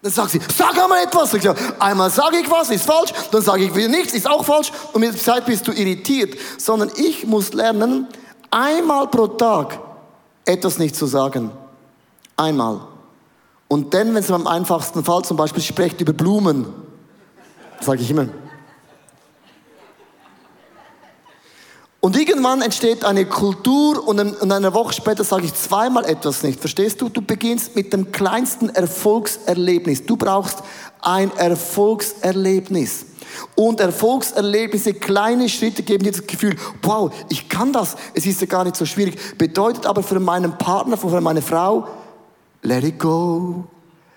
[0.05, 1.33] Dann sagt sie, sag einmal etwas.
[1.33, 4.45] Ich sage, einmal sage ich was, ist falsch, dann sage ich wieder nichts, ist auch
[4.45, 6.37] falsch und mit der Zeit bist du irritiert.
[6.59, 8.05] Sondern ich muss lernen,
[8.51, 9.79] einmal pro Tag
[10.45, 11.49] etwas nicht zu sagen.
[12.37, 12.81] Einmal.
[13.67, 16.67] Und dann, wenn es am einfachsten Fall zum Beispiel spricht über Blumen,
[17.81, 18.27] sage ich immer,
[22.05, 24.19] Und irgendwann entsteht eine Kultur und
[24.51, 26.59] eine Woche später sage ich zweimal etwas nicht.
[26.59, 27.09] Verstehst du?
[27.09, 30.05] Du beginnst mit dem kleinsten Erfolgserlebnis.
[30.05, 30.59] Du brauchst
[31.01, 33.07] ein Erfolgserlebnis.
[33.55, 37.95] Und Erfolgserlebnisse, kleine Schritte geben dir das Gefühl, wow, ich kann das.
[38.13, 39.17] Es ist ja gar nicht so schwierig.
[39.39, 41.87] Bedeutet aber für meinen Partner, für meine Frau,
[42.61, 43.63] let it go.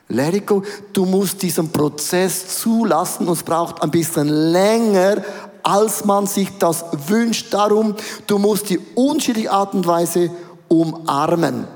[0.08, 0.62] Let it go.
[0.92, 5.22] Du musst diesen Prozess zulassen und es braucht ein bisschen länger,
[5.68, 7.52] als man sich das wünscht.
[7.52, 7.94] Darum,
[8.26, 10.30] du musst die unterschiedliche Art und Weise
[10.68, 11.66] umarmen.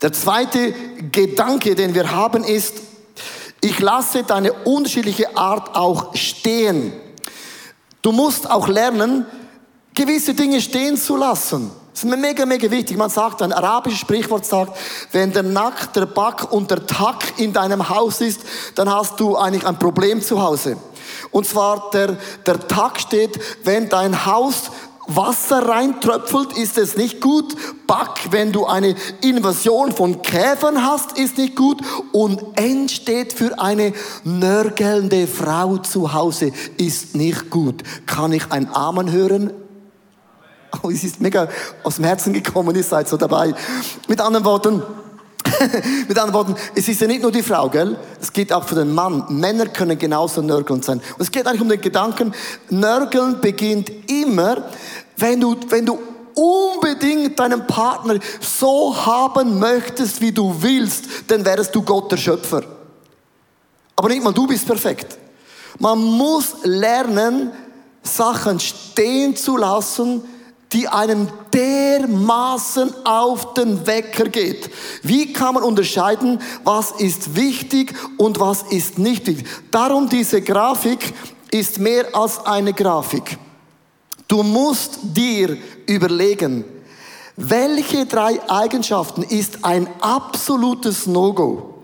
[0.00, 0.72] Der zweite
[1.12, 2.74] Gedanke, den wir haben, ist,
[3.60, 6.92] ich lasse deine unterschiedliche Art auch stehen.
[8.00, 9.26] Du musst auch lernen,
[9.94, 11.70] gewisse Dinge stehen zu lassen.
[11.92, 12.96] Das ist mega, mega wichtig.
[12.96, 14.76] Man sagt, ein arabisches Sprichwort sagt,
[15.12, 18.40] wenn der Nack, der Back und der Tack in deinem Haus ist,
[18.74, 20.76] dann hast du eigentlich ein Problem zu Hause.
[21.30, 24.70] Und zwar der, der Tag steht, wenn dein Haus
[25.06, 27.54] Wasser reintröpfelt, ist es nicht gut.
[27.86, 31.80] Back, wenn du eine Invasion von Käfern hast, ist nicht gut.
[32.12, 33.92] Und N steht für eine
[34.24, 37.82] nörgelnde Frau zu Hause, ist nicht gut.
[38.06, 39.52] Kann ich ein Amen hören?
[40.82, 41.48] Oh, es ist mega
[41.84, 43.54] aus dem Herzen gekommen, ihr seid so dabei.
[44.08, 44.82] Mit anderen Worten,
[46.08, 47.96] mit anderen Worten, es ist ja nicht nur die Frau, gell?
[48.20, 49.24] Es geht auch für den Mann.
[49.28, 50.98] Männer können genauso nörgelnd sein.
[50.98, 52.34] Und es geht eigentlich um den Gedanken,
[52.70, 54.64] nörgeln beginnt immer,
[55.16, 55.98] wenn du, wenn du
[56.34, 62.62] unbedingt deinen Partner so haben möchtest, wie du willst, dann wärst du Gott der Schöpfer.
[63.96, 65.18] Aber nicht mal du bist perfekt.
[65.78, 67.52] Man muss lernen,
[68.02, 70.22] Sachen stehen zu lassen,
[70.76, 74.68] die einem dermaßen auf den Wecker geht.
[75.02, 79.46] Wie kann man unterscheiden, was ist wichtig und was ist nicht wichtig?
[79.70, 81.14] Darum diese Grafik
[81.50, 83.38] ist mehr als eine Grafik.
[84.28, 86.66] Du musst dir überlegen,
[87.36, 91.74] welche drei Eigenschaften ist ein absolutes No-Go?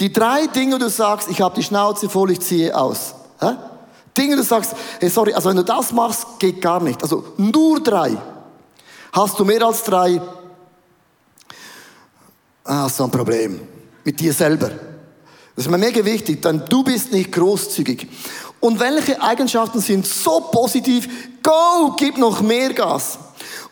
[0.00, 3.14] Die drei Dinge, du sagst, ich habe die Schnauze voll, ich ziehe aus.
[3.40, 3.52] Hä?
[4.18, 7.02] Dinge, du sagst, hey, sorry, also wenn du das machst, geht gar nicht.
[7.02, 8.16] Also nur drei.
[9.12, 10.20] Hast du mehr als drei,
[12.64, 13.60] ah, hast du ein Problem
[14.04, 14.70] mit dir selber.
[15.54, 18.06] Das ist mir mega wichtig, denn du bist nicht großzügig.
[18.60, 21.08] Und welche Eigenschaften sind so positiv?
[21.42, 23.18] Go, gib noch mehr Gas.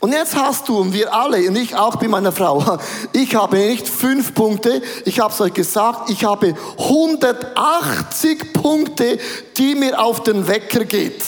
[0.00, 2.78] Und jetzt hast du, und wir alle, und ich auch bei meiner Frau,
[3.12, 9.18] ich habe nicht fünf Punkte, ich habe es euch gesagt, ich habe 180 Punkte,
[9.56, 11.24] die mir auf den Wecker geht.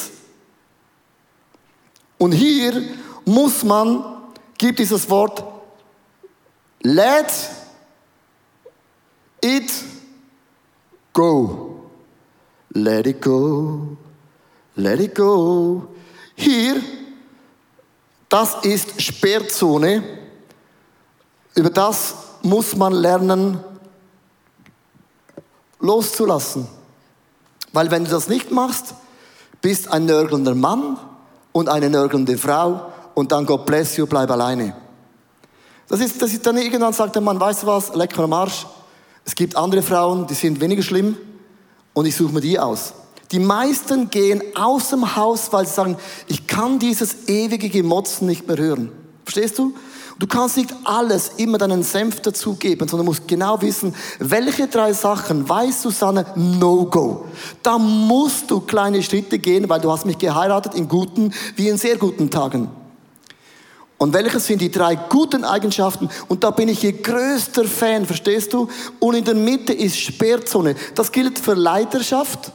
[2.19, 2.83] Und hier
[3.25, 4.05] muss man,
[4.59, 5.45] gibt dieses Wort,
[6.83, 7.33] let
[9.41, 9.73] it
[11.13, 11.69] go.
[12.75, 13.97] Let it go.
[14.77, 15.89] Let it go.
[16.35, 16.81] Hier
[18.29, 20.03] das ist Sperrzone.
[21.55, 23.59] Über das muss man lernen,
[25.81, 26.67] loszulassen.
[27.73, 28.95] Weil wenn du das nicht machst,
[29.61, 30.99] bist ein nörgelnder Mann
[31.53, 34.77] und eine nörgelnde Frau und dann Gott bless you, bleib alleine.
[35.89, 38.67] Das ist, das ist dann irgendwann sagt der Mann, weißt du was, lecker am Arsch.
[39.25, 41.17] Es gibt andere Frauen, die sind weniger schlimm
[41.95, 42.93] und ich suche mir die aus.
[43.33, 45.97] Die meisten gehen aus dem Haus, weil sie sagen,
[46.29, 48.91] ich kann dieses ewige Gemotzen nicht mehr hören.
[49.25, 49.75] Verstehst du?
[50.19, 55.49] Du kannst nicht alles immer deinen Senf dazugeben, sondern musst genau wissen, welche drei Sachen
[55.49, 57.27] weißt du, Susanne, No-Go.
[57.63, 61.77] Da musst du kleine Schritte gehen, weil du hast mich geheiratet in guten wie in
[61.77, 62.69] sehr guten Tagen.
[63.99, 66.09] Und welches sind die drei guten Eigenschaften?
[66.29, 68.69] Und da bin ich ihr größter Fan, verstehst du?
[69.01, 70.75] Und in der Mitte ist Sperrzone.
[70.95, 72.53] Das gilt für Leiterschaft.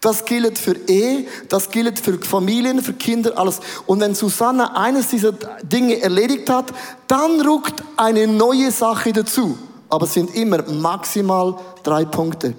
[0.00, 3.60] Das gilt für Ehe, das gilt für Familien, für Kinder, alles.
[3.86, 5.32] Und wenn Susanna eines dieser
[5.62, 6.66] Dinge erledigt hat,
[7.08, 9.58] dann ruckt eine neue Sache dazu.
[9.88, 12.54] Aber es sind immer maximal drei Punkte.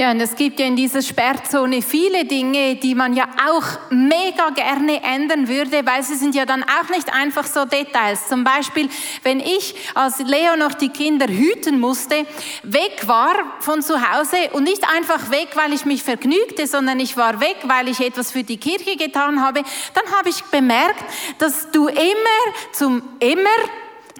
[0.00, 4.48] Ja, und es gibt ja in dieser Sperrzone viele Dinge, die man ja auch mega
[4.48, 8.26] gerne ändern würde, weil sie sind ja dann auch nicht einfach so Details.
[8.26, 8.88] Zum Beispiel,
[9.24, 12.24] wenn ich als Leo noch die Kinder hüten musste,
[12.62, 17.18] weg war von zu Hause und nicht einfach weg, weil ich mich vergnügte, sondern ich
[17.18, 21.04] war weg, weil ich etwas für die Kirche getan habe, dann habe ich bemerkt,
[21.36, 23.50] dass du immer zum immer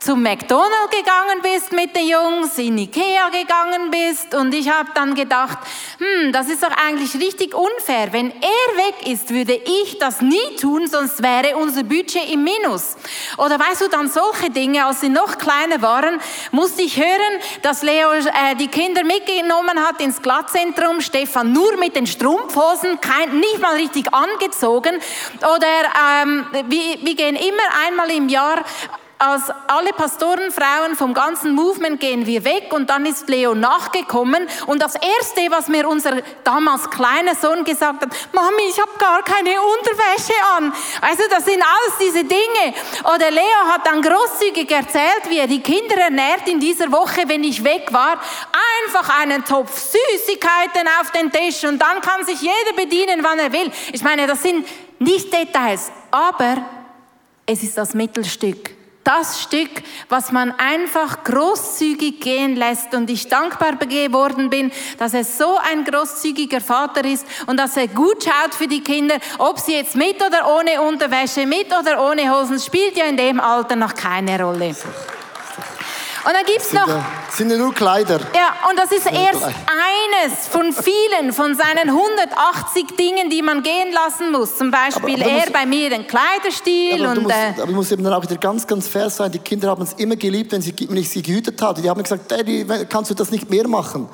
[0.00, 5.14] zum McDonald's gegangen bist mit den Jungs, in Ikea gegangen bist und ich habe dann
[5.14, 5.58] gedacht,
[5.98, 8.10] hm, das ist doch eigentlich richtig unfair.
[8.12, 12.96] Wenn er weg ist, würde ich das nie tun, sonst wäre unser Budget im Minus.
[13.36, 16.18] Oder weißt du, dann solche Dinge, als sie noch kleiner waren,
[16.50, 21.94] musste ich hören, dass Leo äh, die Kinder mitgenommen hat ins Glattzentrum, Stefan nur mit
[21.94, 24.98] den Strumpfhosen, kein, nicht mal richtig angezogen.
[25.40, 28.64] Oder ähm, wir, wir gehen immer einmal im Jahr
[29.20, 34.80] als alle Pastorenfrauen vom ganzen Movement gehen wir weg und dann ist Leo nachgekommen und
[34.80, 39.60] das erste, was mir unser damals kleiner Sohn gesagt hat, Mami, ich habe gar keine
[39.60, 40.72] Unterwäsche an.
[41.02, 42.74] Also das sind alles diese Dinge.
[43.14, 47.44] Oder Leo hat dann großzügig erzählt, wie er die Kinder ernährt in dieser Woche, wenn
[47.44, 48.18] ich weg war.
[48.86, 53.52] Einfach einen Topf Süßigkeiten auf den Tisch und dann kann sich jeder bedienen, wann er
[53.52, 53.70] will.
[53.92, 54.66] Ich meine, das sind
[54.98, 56.64] nicht Details, aber
[57.44, 58.79] es ist das Mittelstück
[59.10, 59.70] das Stück,
[60.08, 62.94] was man einfach großzügig gehen lässt.
[62.94, 67.88] Und ich dankbar geworden bin, dass er so ein großzügiger Vater ist und dass er
[67.88, 72.30] gut schaut für die Kinder, ob sie jetzt mit oder ohne Unterwäsche, mit oder ohne
[72.32, 74.74] Hosen, spielt ja in dem Alter noch keine Rolle.
[76.22, 78.20] Und dann gibt es noch Ja, sind ja nur Kleider.
[78.34, 83.90] Ja, und das ist erst eines von vielen, von seinen 180 Dingen, die man gehen
[83.92, 84.58] lassen muss.
[84.58, 87.54] Zum Beispiel Aber- aber er muss- bei mir den Kleiderstil Aber, du und musst, äh,
[87.62, 89.32] aber ich muss eben dann auch wieder ganz, ganz fair sein.
[89.32, 91.80] Die Kinder haben es immer geliebt, wenn, sie, wenn ich sie gehütet hatte.
[91.80, 94.06] Die haben gesagt, Daddy, kannst du das nicht mehr machen?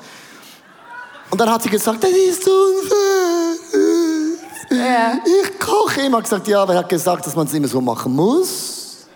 [1.29, 2.47] Und dann hat sie gesagt, das ist
[4.69, 5.19] unfair.
[5.25, 6.21] Ich koche immer.
[6.21, 9.07] Gesagt, ja, wer hat gesagt, dass man es immer so machen muss?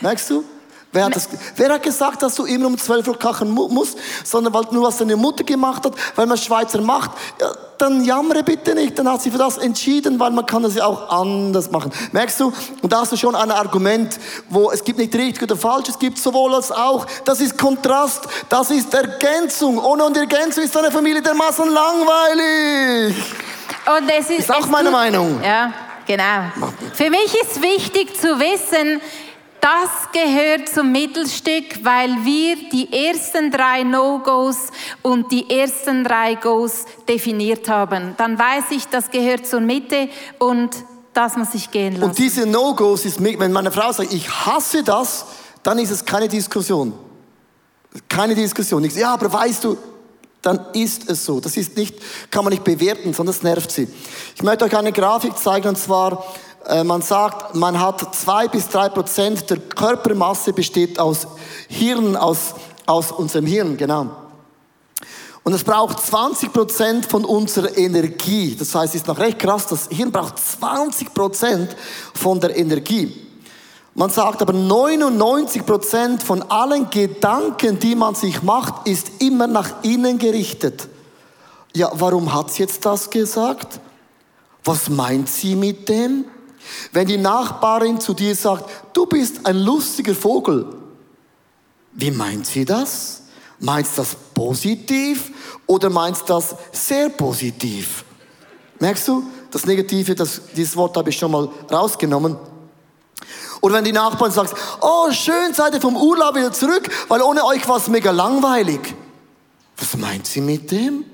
[0.00, 0.44] Merkst du?
[0.94, 3.98] Wer hat, das, wer hat gesagt, dass du immer um 12 Uhr kochen mu musst,
[4.22, 8.44] sondern weil nur was deine Mutter gemacht hat, weil man Schweizer macht, ja, dann jammere
[8.44, 8.96] bitte nicht.
[8.96, 11.90] Dann hat sie für das entschieden, weil man kann das ja auch anders machen.
[12.12, 12.52] Merkst du?
[12.80, 15.98] Und da hast du schon ein Argument, wo es gibt nicht richtig oder falsch, es
[15.98, 17.04] gibt sowohl als auch.
[17.24, 19.78] Das ist Kontrast, das ist Ergänzung.
[19.84, 23.16] Ohne und Ergänzung ist deine Familie dermaßen langweilig.
[23.98, 25.40] Und es ist, Ist auch meine tut- Meinung.
[25.42, 25.72] Ja,
[26.06, 26.68] genau.
[26.94, 29.00] Für mich ist wichtig zu wissen,
[29.64, 34.68] das gehört zum Mittelstück, weil wir die ersten drei No-Gos
[35.00, 38.14] und die ersten drei Goes definiert haben.
[38.18, 40.76] Dann weiß ich, das gehört zur Mitte und
[41.14, 42.04] das muss ich gehen lassen.
[42.10, 45.24] Und diese No-Gos ist, wenn meine Frau sagt, ich hasse das,
[45.62, 46.92] dann ist es keine Diskussion.
[48.06, 48.84] Keine Diskussion.
[48.84, 49.78] Ich sage, ja, aber weißt du,
[50.42, 51.40] dann ist es so.
[51.40, 51.96] Das ist nicht,
[52.30, 53.88] kann man nicht bewerten, sondern das nervt sie.
[54.34, 56.22] Ich möchte euch eine Grafik zeigen, und zwar,
[56.84, 61.26] man sagt, man hat zwei bis drei Prozent der Körpermasse besteht aus
[61.68, 62.54] Hirn, aus,
[62.86, 64.10] aus unserem Hirn, genau.
[65.42, 68.56] Und es braucht 20 Prozent von unserer Energie.
[68.58, 71.76] Das heißt, es ist noch recht krass, das Hirn braucht 20 Prozent
[72.14, 73.12] von der Energie.
[73.94, 79.82] Man sagt aber 99 Prozent von allen Gedanken, die man sich macht, ist immer nach
[79.82, 80.88] innen gerichtet.
[81.76, 83.78] Ja, warum hat sie jetzt das gesagt?
[84.64, 86.24] Was meint sie mit dem?
[86.92, 90.66] Wenn die Nachbarin zu dir sagt, du bist ein lustiger Vogel,
[91.92, 93.22] wie meint sie das?
[93.60, 95.30] Meint das positiv
[95.66, 98.04] oder meint das sehr positiv?
[98.80, 99.24] Merkst du?
[99.50, 102.36] Das Negative, das, dieses Wort habe ich schon mal rausgenommen.
[103.60, 107.44] Oder wenn die Nachbarn sagt, oh, schön seid ihr vom Urlaub wieder zurück, weil ohne
[107.44, 108.94] euch war es mega langweilig.
[109.76, 111.04] Was meint sie mit dem?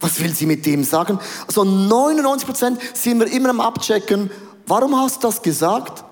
[0.00, 1.18] Was will sie mit dem sagen?
[1.46, 4.30] Also 99% sind wir immer am Abchecken,
[4.66, 6.04] warum hast du das gesagt?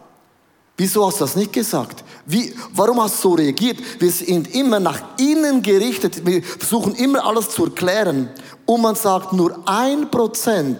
[0.76, 2.02] Wieso hast du das nicht gesagt?
[2.24, 3.78] Wie, warum hast du so reagiert?
[3.98, 6.24] Wir sind immer nach innen gerichtet.
[6.24, 8.30] Wir versuchen immer alles zu erklären.
[8.64, 10.78] Und man sagt, nur ein Prozent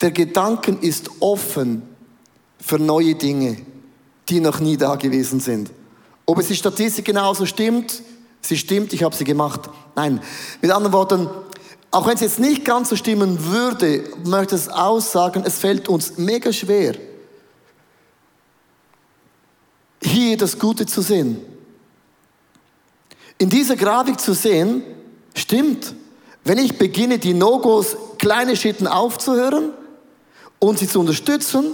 [0.00, 1.82] der Gedanken ist offen
[2.60, 3.58] für neue Dinge,
[4.28, 5.70] die noch nie da gewesen sind.
[6.24, 8.02] Ob es die Statistik genauso stimmt,
[8.40, 9.68] sie stimmt, ich habe sie gemacht.
[9.96, 10.20] Nein,
[10.60, 11.28] mit anderen Worten,
[11.90, 16.18] auch wenn es jetzt nicht ganz so stimmen würde, möchte es aussagen, es fällt uns
[16.18, 16.94] mega schwer,
[20.02, 21.38] hier das Gute zu sehen.
[23.38, 24.82] In dieser Grafik zu sehen,
[25.34, 25.94] stimmt,
[26.44, 29.70] wenn ich beginne, die No-Gos kleine Schritten aufzuhören
[30.58, 31.72] und sie zu unterstützen,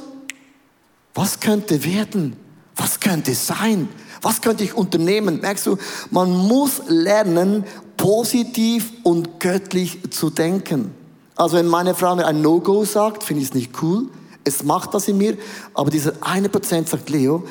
[1.14, 2.36] was könnte werden?
[2.76, 3.88] Was könnte sein?
[4.20, 5.40] Was könnte ich unternehmen?
[5.40, 5.78] Merkst du,
[6.10, 7.64] man muss lernen,
[8.04, 10.94] positiv und göttlich zu denken.
[11.36, 14.10] Also wenn meine Frau mir ein No-Go sagt, finde ich es nicht cool.
[14.44, 15.38] Es macht das in mir.
[15.72, 17.44] Aber dieser eine Prozent sagt, Leo,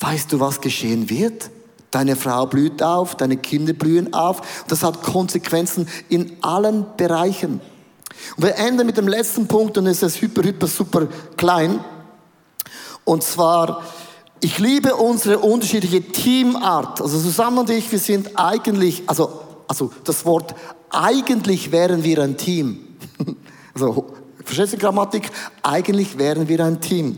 [0.00, 1.50] weißt du, was geschehen wird?
[1.90, 4.40] Deine Frau blüht auf, deine Kinder blühen auf.
[4.66, 7.60] Das hat Konsequenzen in allen Bereichen.
[8.38, 11.84] Und wir enden mit dem letzten Punkt und es ist hyper, hyper, super klein.
[13.04, 13.82] Und zwar,
[14.40, 17.02] ich liebe unsere unterschiedliche Teamart.
[17.02, 20.54] Also Susanne und ich, wir sind eigentlich, also, also das Wort,
[20.90, 22.96] eigentlich wären wir ein Team.
[23.74, 24.06] Also,
[24.44, 25.30] verstehst du Grammatik?
[25.62, 27.16] Eigentlich wären wir ein Team.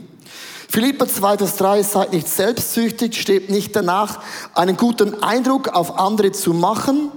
[0.68, 4.20] Philippa 2, Vers 3, seid nicht selbstsüchtig, steht nicht danach,
[4.54, 7.10] einen guten Eindruck auf andere zu machen,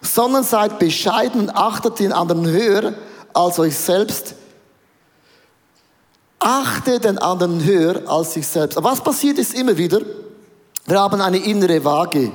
[0.00, 2.94] sondern seid bescheiden und achtet den anderen höher
[3.34, 4.36] als euch selbst.
[6.38, 8.78] Achte den anderen höher als sich selbst.
[8.78, 10.00] Aber was passiert ist immer wieder,
[10.86, 12.32] wir haben eine innere Waage.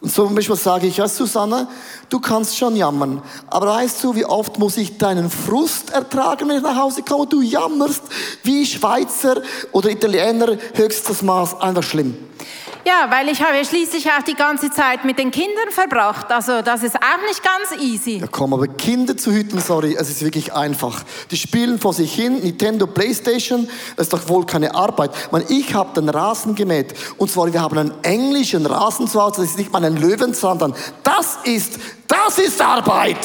[0.00, 1.66] Und zum Beispiel sage ich, ja Susanne,
[2.08, 6.58] du kannst schon jammern, aber weißt du, wie oft muss ich deinen Frust ertragen, wenn
[6.58, 7.26] ich nach Hause komme?
[7.26, 8.02] Du jammerst
[8.44, 9.42] wie Schweizer
[9.72, 12.16] oder Italiener höchstes Maß, einfach schlimm.
[12.88, 16.32] Ja, weil ich habe schließlich auch die ganze Zeit mit den Kindern verbracht.
[16.32, 18.16] Also das ist auch nicht ganz easy.
[18.16, 21.02] Ja komm, aber Kinder zu hüten, sorry, es ist wirklich einfach.
[21.30, 25.10] Die spielen vor sich hin, Nintendo, Playstation, das ist doch wohl keine Arbeit.
[25.30, 29.42] Man, ich habe den Rasen gemäht und zwar, wir haben einen englischen Rasen zu Hause,
[29.42, 33.18] das ist nicht mal ein Löwenzahn, das ist, das ist Arbeit.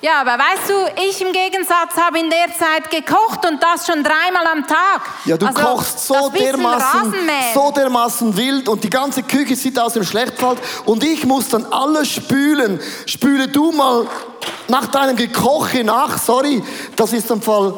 [0.00, 4.04] Ja, aber weißt du, ich im Gegensatz habe in der Zeit gekocht und das schon
[4.04, 5.02] dreimal am Tag.
[5.24, 7.14] Ja, du Also, kochst so dermaßen,
[7.52, 11.66] so dermaßen wild und die ganze Küche sieht aus dem Schlechtwald und ich muss dann
[11.72, 12.80] alles spülen.
[13.06, 14.06] Spüle du mal
[14.68, 16.16] nach deinem Gekoche nach.
[16.16, 16.62] Sorry,
[16.94, 17.74] das ist im Fall.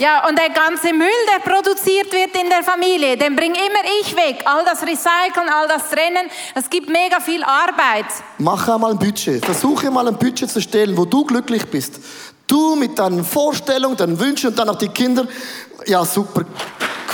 [0.00, 4.16] Ja, und der ganze Müll, der produziert wird in der Familie, den bringe immer ich
[4.16, 4.42] weg.
[4.46, 8.06] All das Recyceln, all das Trennen, es gibt mega viel Arbeit.
[8.38, 9.44] Mach einmal ein Budget.
[9.44, 12.00] Versuche mal ein Budget zu stellen, wo du glücklich bist.
[12.46, 15.26] Du mit deinen Vorstellungen, deinen Wünschen und dann auch die Kinder.
[15.84, 16.46] Ja, super,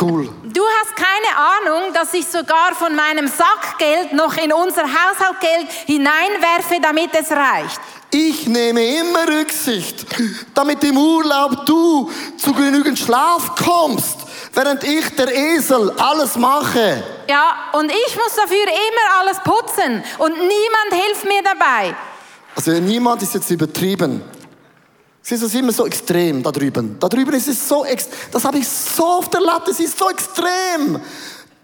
[0.00, 0.28] cool.
[0.56, 6.80] Du hast keine Ahnung, dass ich sogar von meinem Sackgeld noch in unser Haushaltgeld hineinwerfe,
[6.80, 7.78] damit es reicht.
[8.10, 10.06] Ich nehme immer Rücksicht,
[10.54, 14.16] damit im Urlaub du zu genügend Schlaf kommst,
[14.54, 17.04] während ich, der Esel, alles mache.
[17.28, 21.94] Ja, und ich muss dafür immer alles putzen und niemand hilft mir dabei.
[22.54, 24.22] Also niemand ist jetzt übertrieben.
[25.28, 26.96] Siehst du, es ist immer so extrem da drüben.
[27.00, 29.98] Da drüben ist es so ex Das habe ich so auf der Latte, es ist
[29.98, 31.00] so extrem.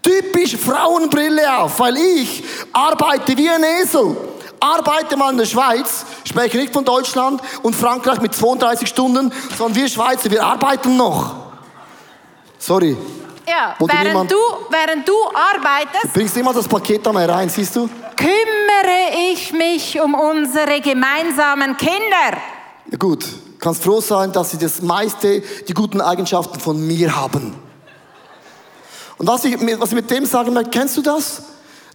[0.01, 2.43] Typisch Frauenbrille auf, weil ich
[2.73, 4.17] arbeite wie ein Esel.
[4.59, 9.75] Arbeite mal in der Schweiz, spreche nicht von Deutschland und Frankreich mit 32 Stunden, sondern
[9.81, 11.33] wir Schweizer, wir arbeiten noch.
[12.59, 12.97] Sorry,
[13.47, 14.37] Ja, Wollte während niemand- du,
[14.71, 17.89] während du arbeitest, bringst immer das Paket da mal rein, siehst du?
[18.17, 22.37] kümmere ich mich um unsere gemeinsamen Kinder.
[22.91, 23.25] Ja gut,
[23.63, 27.55] kannst froh sein, dass sie das meiste, die guten Eigenschaften von mir haben.
[29.17, 31.43] Und was ich, mit- was ich mit dem sagen möchte, kennst du das?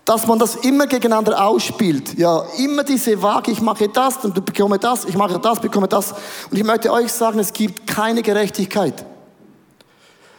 [0.05, 2.19] Dass man das immer gegeneinander ausspielt.
[2.19, 5.87] Ja, immer diese Waage, ich mache das und du bekomme das, ich mache das, bekomme
[5.89, 6.13] das.
[6.51, 9.05] Und ich möchte euch sagen, es gibt keine Gerechtigkeit.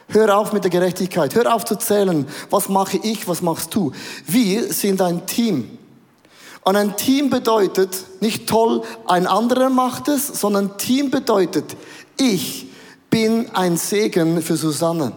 [0.08, 1.36] Hör auf mit der Gerechtigkeit.
[1.36, 3.92] Hör auf zu zählen, was mache ich, was machst du.
[4.26, 5.78] Wir sind ein Team.
[6.62, 11.76] Und ein Team bedeutet nicht toll, ein anderer macht es, sondern Team bedeutet,
[12.18, 12.68] ich
[13.08, 15.12] bin ein Segen für Susanne.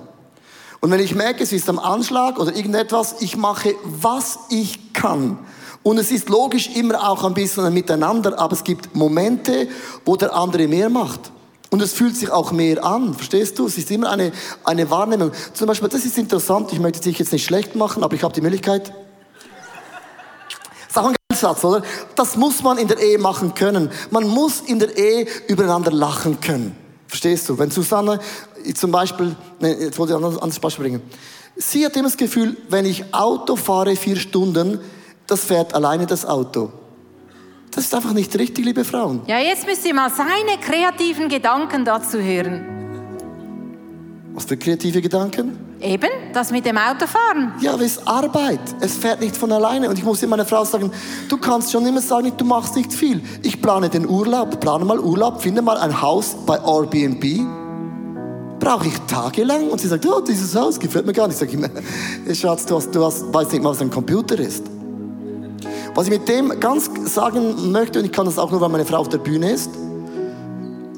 [0.80, 5.40] Und wenn ich merke, es ist am Anschlag oder irgendetwas, ich mache, was ich kann.
[5.82, 9.68] Und es ist logisch immer auch ein bisschen ein Miteinander, aber es gibt Momente,
[10.06, 11.32] wo der andere mehr macht.
[11.70, 13.66] Und es fühlt sich auch mehr an, verstehst du?
[13.66, 14.32] Es ist immer eine,
[14.64, 15.32] eine Wahrnehmung.
[15.54, 18.34] Zum Beispiel, das ist interessant, ich möchte dich jetzt nicht schlecht machen, aber ich habe
[18.34, 18.94] die Möglichkeit,
[21.44, 21.84] das ist auch ein Satz, oder?
[22.16, 23.90] Das muss man in der Ehe machen können.
[24.12, 26.76] Man muss in der Ehe übereinander lachen können.
[27.08, 27.58] Verstehst du?
[27.58, 28.20] Wenn Susanne
[28.76, 31.02] zum Beispiel, ne, jetzt wollte ich ein anderes Beispiel bringen.
[31.56, 34.80] Sie hat immer das Gefühl, wenn ich Auto fahre vier Stunden,
[35.28, 36.72] das fährt alleine das Auto.
[37.72, 39.22] Das ist einfach nicht richtig, liebe Frauen.
[39.28, 42.66] Ja, jetzt müsst ihr mal seine kreativen Gedanken dazu hören.
[44.34, 45.73] Was für kreative Gedanken?
[45.84, 47.56] Eben, das mit dem Autofahren.
[47.60, 48.62] Ja, es ist Arbeit.
[48.80, 49.90] Es fährt nicht von alleine.
[49.90, 50.90] Und ich muss immer meiner Frau sagen,
[51.28, 53.22] du kannst schon immer sagen, du machst nicht viel.
[53.42, 57.42] Ich plane den Urlaub, plane mal Urlaub, finde mal ein Haus bei Airbnb.
[58.62, 59.68] Brauche ich tagelang?
[59.68, 61.42] Und sie sagt, oh, dieses Haus gefällt mir gar nicht.
[61.42, 61.70] Ich sage,
[62.26, 64.64] hey, Schatz, du, hast, du hast, weißt nicht mal, was ein Computer ist.
[65.96, 68.86] Was ich mit dem ganz sagen möchte, und ich kann das auch nur, weil meine
[68.86, 69.70] Frau auf der Bühne ist,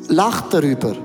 [0.10, 0.96] lacht darüber.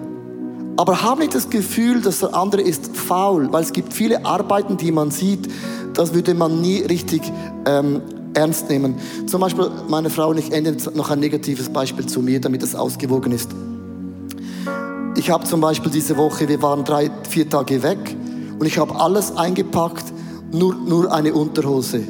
[0.80, 4.78] Aber hab nicht das Gefühl, dass der andere ist faul, weil es gibt viele Arbeiten,
[4.78, 5.46] die man sieht,
[5.92, 7.20] das würde man nie richtig
[7.66, 8.00] ähm,
[8.32, 8.94] ernst nehmen.
[9.26, 12.62] Zum Beispiel meine Frau und ich ende jetzt noch ein negatives Beispiel zu mir, damit
[12.62, 13.50] es ausgewogen ist.
[15.18, 18.16] Ich habe zum Beispiel diese Woche, wir waren drei, vier Tage weg
[18.58, 20.04] und ich habe alles eingepackt,
[20.50, 22.04] nur, nur eine Unterhose.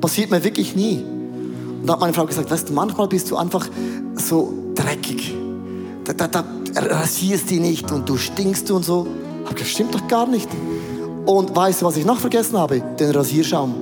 [0.00, 1.04] Passiert mir wirklich nie.
[1.82, 3.68] Und da hat meine Frau gesagt, weißt du, manchmal bist du einfach
[4.14, 5.34] so dreckig.
[6.04, 6.42] Da, da, da
[6.74, 9.06] rasierst die nicht und du stinkst und so.
[9.44, 10.48] Hab gesagt, stimmt doch gar nicht.
[11.26, 12.80] Und weißt du, was ich noch vergessen habe?
[12.98, 13.74] Den Rasierschaum.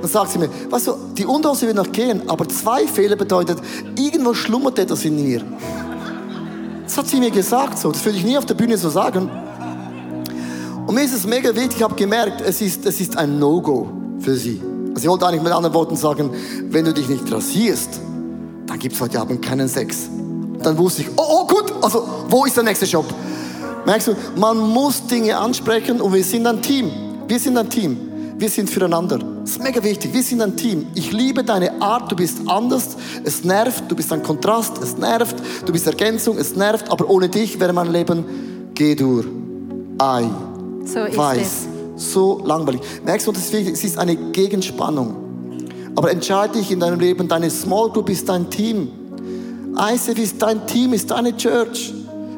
[0.00, 3.58] Dann sagt sie mir, weißt du, die Unterhose wird noch gehen, aber zwei Fehler bedeutet,
[3.98, 5.42] irgendwo schlummert etwas in mir.
[6.84, 7.90] Das hat sie mir gesagt so.
[7.90, 9.30] Das würde ich nie auf der Bühne so sagen.
[10.86, 13.88] Und mir ist es mega wichtig, ich habe gemerkt, es ist, es ist ein No-Go
[14.20, 14.60] für sie.
[14.90, 16.30] Also ich wollte eigentlich mit anderen Worten sagen,
[16.68, 18.00] wenn du dich nicht rasierst,
[18.66, 20.08] dann gibt es heute Abend keinen Sex.
[20.64, 23.06] Dann wusste ich, oh, oh gut, also wo ist der nächste Job?
[23.84, 26.90] Merkst du, man muss Dinge ansprechen und wir sind ein Team.
[27.28, 27.98] Wir sind ein Team.
[28.36, 29.18] Wir sind füreinander.
[29.18, 30.12] Das ist mega wichtig.
[30.12, 30.86] Wir sind ein Team.
[30.94, 32.10] Ich liebe deine Art.
[32.10, 32.96] Du bist anders.
[33.22, 33.84] Es nervt.
[33.88, 34.78] Du bist ein Kontrast.
[34.82, 35.36] Es nervt.
[35.64, 36.38] Du bist Ergänzung.
[36.38, 36.90] Es nervt.
[36.90, 38.24] Aber ohne dich wäre mein Leben
[38.74, 39.24] G-Dur.
[39.98, 40.28] Ei.
[40.84, 41.68] So ist Weiß.
[41.96, 42.80] So langweilig.
[43.04, 43.74] Merkst du, das ist wichtig.
[43.74, 45.16] Es ist eine Gegenspannung.
[45.94, 48.88] Aber entscheide dich in deinem Leben, deine Small Group ist dein Team.
[49.76, 51.92] ICF ist dein Team, ist deine Church.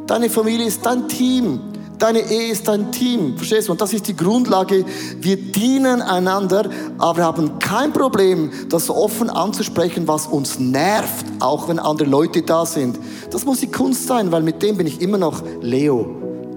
[0.07, 1.61] Deine Familie ist dein Team.
[1.99, 3.73] Deine Ehe ist dein Team, verstehst du?
[3.73, 4.85] Und das ist die Grundlage.
[5.19, 6.69] Wir dienen einander,
[6.99, 12.67] aber haben kein Problem, das offen anzusprechen, was uns nervt, auch wenn andere Leute da
[12.67, 12.99] sind.
[13.31, 16.07] Das muss die Kunst sein, weil mit dem bin ich immer noch Leo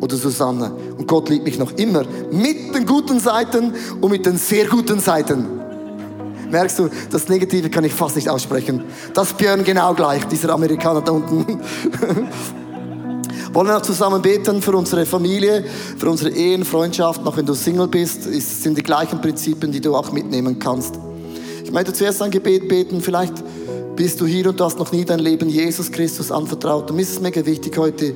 [0.01, 0.73] oder Susanne.
[0.97, 4.99] Und Gott liebt mich noch immer mit den guten Seiten und mit den sehr guten
[4.99, 5.58] Seiten.
[6.51, 8.83] Merkst du, das Negative kann ich fast nicht aussprechen.
[9.13, 11.45] Das Björn genau gleich, dieser Amerikaner da unten.
[13.53, 15.63] Wollen wir noch zusammen beten für unsere Familie,
[15.97, 19.95] für unsere Ehen, Freundschaften, auch wenn du Single bist, sind die gleichen Prinzipien, die du
[19.95, 20.99] auch mitnehmen kannst.
[21.63, 23.33] Ich möchte zuerst ein Gebet beten, vielleicht
[23.95, 26.89] bist du hier und du hast noch nie dein Leben Jesus Christus anvertraut.
[26.89, 28.13] Und mir ist es mega wichtig heute,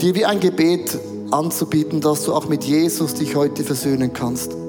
[0.00, 0.98] dir wie ein Gebet
[1.30, 4.61] anzubieten, dass du auch mit Jesus dich heute versöhnen kannst.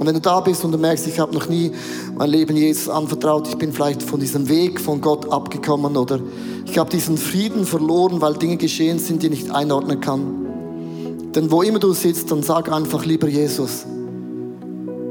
[0.00, 1.72] Und wenn du da bist und du merkst, ich habe noch nie
[2.16, 6.18] mein Leben Jesus anvertraut, ich bin vielleicht von diesem Weg von Gott abgekommen oder
[6.64, 10.46] ich habe diesen Frieden verloren, weil Dinge geschehen sind, die ich nicht einordnen kann.
[11.34, 13.84] Denn wo immer du sitzt, dann sag einfach, lieber Jesus,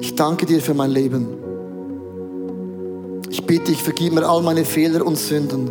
[0.01, 1.27] ich danke dir für mein Leben.
[3.29, 5.69] Ich bitte dich, vergib mir all meine Fehler und Sünden.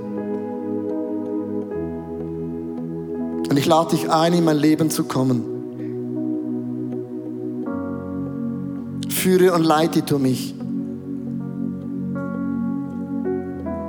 [3.50, 5.57] Und ich lade dich ein, in mein Leben zu kommen.
[9.18, 10.54] Führe und leite du mich.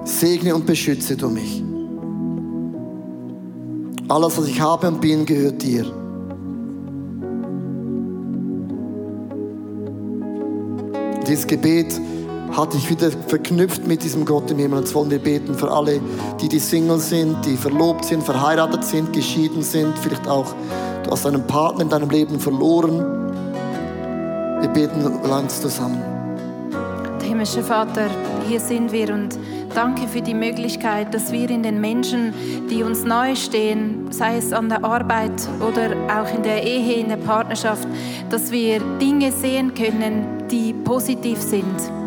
[0.03, 1.63] Segne und beschütze du mich.
[4.07, 5.85] Alles, was ich habe und bin, gehört dir.
[11.27, 12.01] Dieses Gebet
[12.51, 14.79] hatte ich wieder verknüpft mit diesem Gott im Himmel.
[14.79, 16.01] Jetzt wollen wir beten für alle,
[16.41, 20.55] die die Single sind, die verlobt sind, verheiratet sind, geschieden sind, vielleicht auch
[21.03, 23.18] du hast einen Partner in deinem Leben verloren.
[24.59, 26.01] Wir beten ganz zusammen.
[27.21, 28.09] Himmlischer Vater,
[28.47, 29.37] hier sind wir und
[29.73, 32.33] danke für die Möglichkeit, dass wir in den Menschen,
[32.69, 35.31] die uns nahe stehen, sei es an der Arbeit
[35.61, 37.87] oder auch in der Ehe, in der Partnerschaft,
[38.29, 41.98] dass wir Dinge sehen können, die positiv sind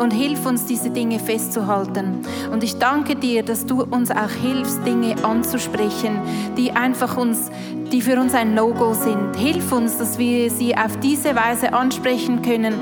[0.00, 2.22] und hilf uns, diese Dinge festzuhalten.
[2.50, 6.18] Und ich danke dir, dass du uns auch hilfst, Dinge anzusprechen,
[6.56, 7.50] die einfach uns,
[7.92, 9.36] die für uns ein No-Go sind.
[9.36, 12.74] Hilf uns, dass wir sie auf diese Weise ansprechen können,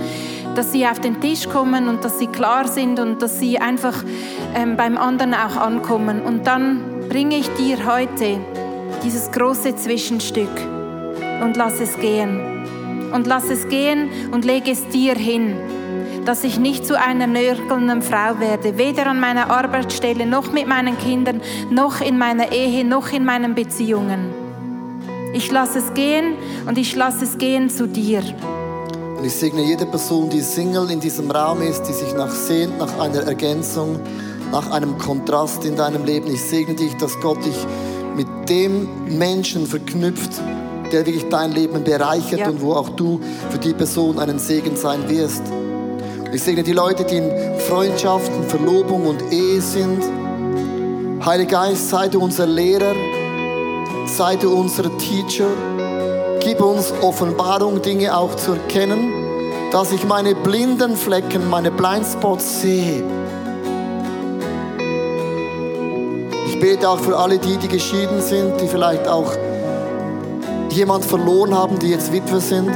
[0.54, 4.04] dass sie auf den Tisch kommen und dass sie klar sind und dass sie einfach
[4.54, 6.22] ähm, beim anderen auch ankommen.
[6.22, 8.38] Und dann bringe ich dir heute
[9.02, 10.50] dieses große Zwischenstück
[11.42, 12.40] und lass es gehen.
[13.12, 15.56] Und lass es gehen und lege es dir hin
[16.28, 20.98] dass ich nicht zu einer nörgelnden Frau werde, weder an meiner Arbeitsstelle noch mit meinen
[20.98, 24.28] Kindern, noch in meiner Ehe, noch in meinen Beziehungen.
[25.32, 26.34] Ich lasse es gehen
[26.66, 28.22] und ich lasse es gehen zu dir.
[29.16, 32.76] Und ich segne jede Person, die Single in diesem Raum ist, die sich nach sehnt,
[32.76, 33.98] nach einer Ergänzung,
[34.52, 36.30] nach einem Kontrast in deinem Leben.
[36.30, 37.56] Ich segne dich, dass Gott dich
[38.16, 40.32] mit dem Menschen verknüpft,
[40.92, 42.48] der wirklich dein Leben bereichert ja.
[42.50, 43.18] und wo auch du
[43.48, 45.42] für die Person einen Segen sein wirst.
[46.30, 50.04] Ich segne die Leute, die in Freundschaften, Verlobung und Ehe sind.
[51.24, 52.94] Heiliger Geist, sei du unser Lehrer,
[54.04, 55.46] sei du unser Teacher.
[56.40, 59.10] Gib uns Offenbarung, Dinge auch zu erkennen,
[59.72, 63.02] dass ich meine blinden Flecken, meine Blindspots sehe.
[66.46, 69.32] Ich bete auch für alle die, die geschieden sind, die vielleicht auch
[70.70, 72.70] jemand verloren haben, die jetzt Witwe sind.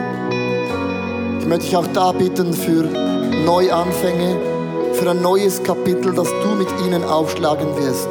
[1.38, 3.11] Ich möchte dich auch da bitten für
[3.45, 4.36] Neuanfänge,
[4.93, 8.09] für ein neues Kapitel, das du mit ihnen aufschlagen wirst.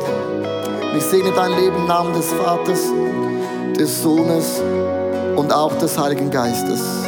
[0.97, 2.91] ich segne dein Leben im Namen des Vaters,
[3.77, 4.61] des Sohnes
[5.35, 7.00] und auch des Heiligen Geistes.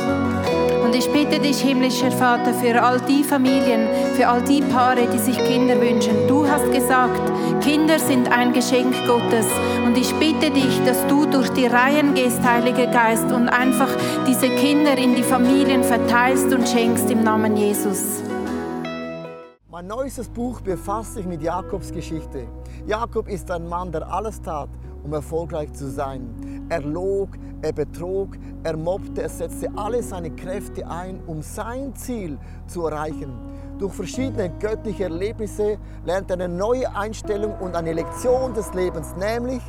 [0.94, 5.18] Und ich bitte dich, himmlischer Vater, für all die Familien, für all die Paare, die
[5.18, 6.28] sich Kinder wünschen.
[6.28, 7.20] Du hast gesagt,
[7.64, 9.48] Kinder sind ein Geschenk Gottes.
[9.84, 13.90] Und ich bitte dich, dass du durch die Reihen gehst, Heiliger Geist, und einfach
[14.28, 18.22] diese Kinder in die Familien verteilst und schenkst im Namen Jesus.
[19.72, 22.46] Mein neuestes Buch befasst sich mit Jakobs Geschichte.
[22.86, 24.70] Jakob ist ein Mann, der alles tat,
[25.04, 26.66] um erfolgreich zu sein.
[26.70, 27.30] Er log,
[27.62, 32.38] er betrog, er mobbte, er setzte alle seine Kräfte ein, um sein Ziel
[32.68, 33.32] zu erreichen.
[33.80, 39.62] Durch verschiedene göttliche Erlebnisse lernt er eine neue Einstellung und eine Lektion des Lebens, nämlich,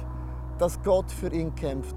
[0.59, 1.97] dass Gott für ihn kämpft.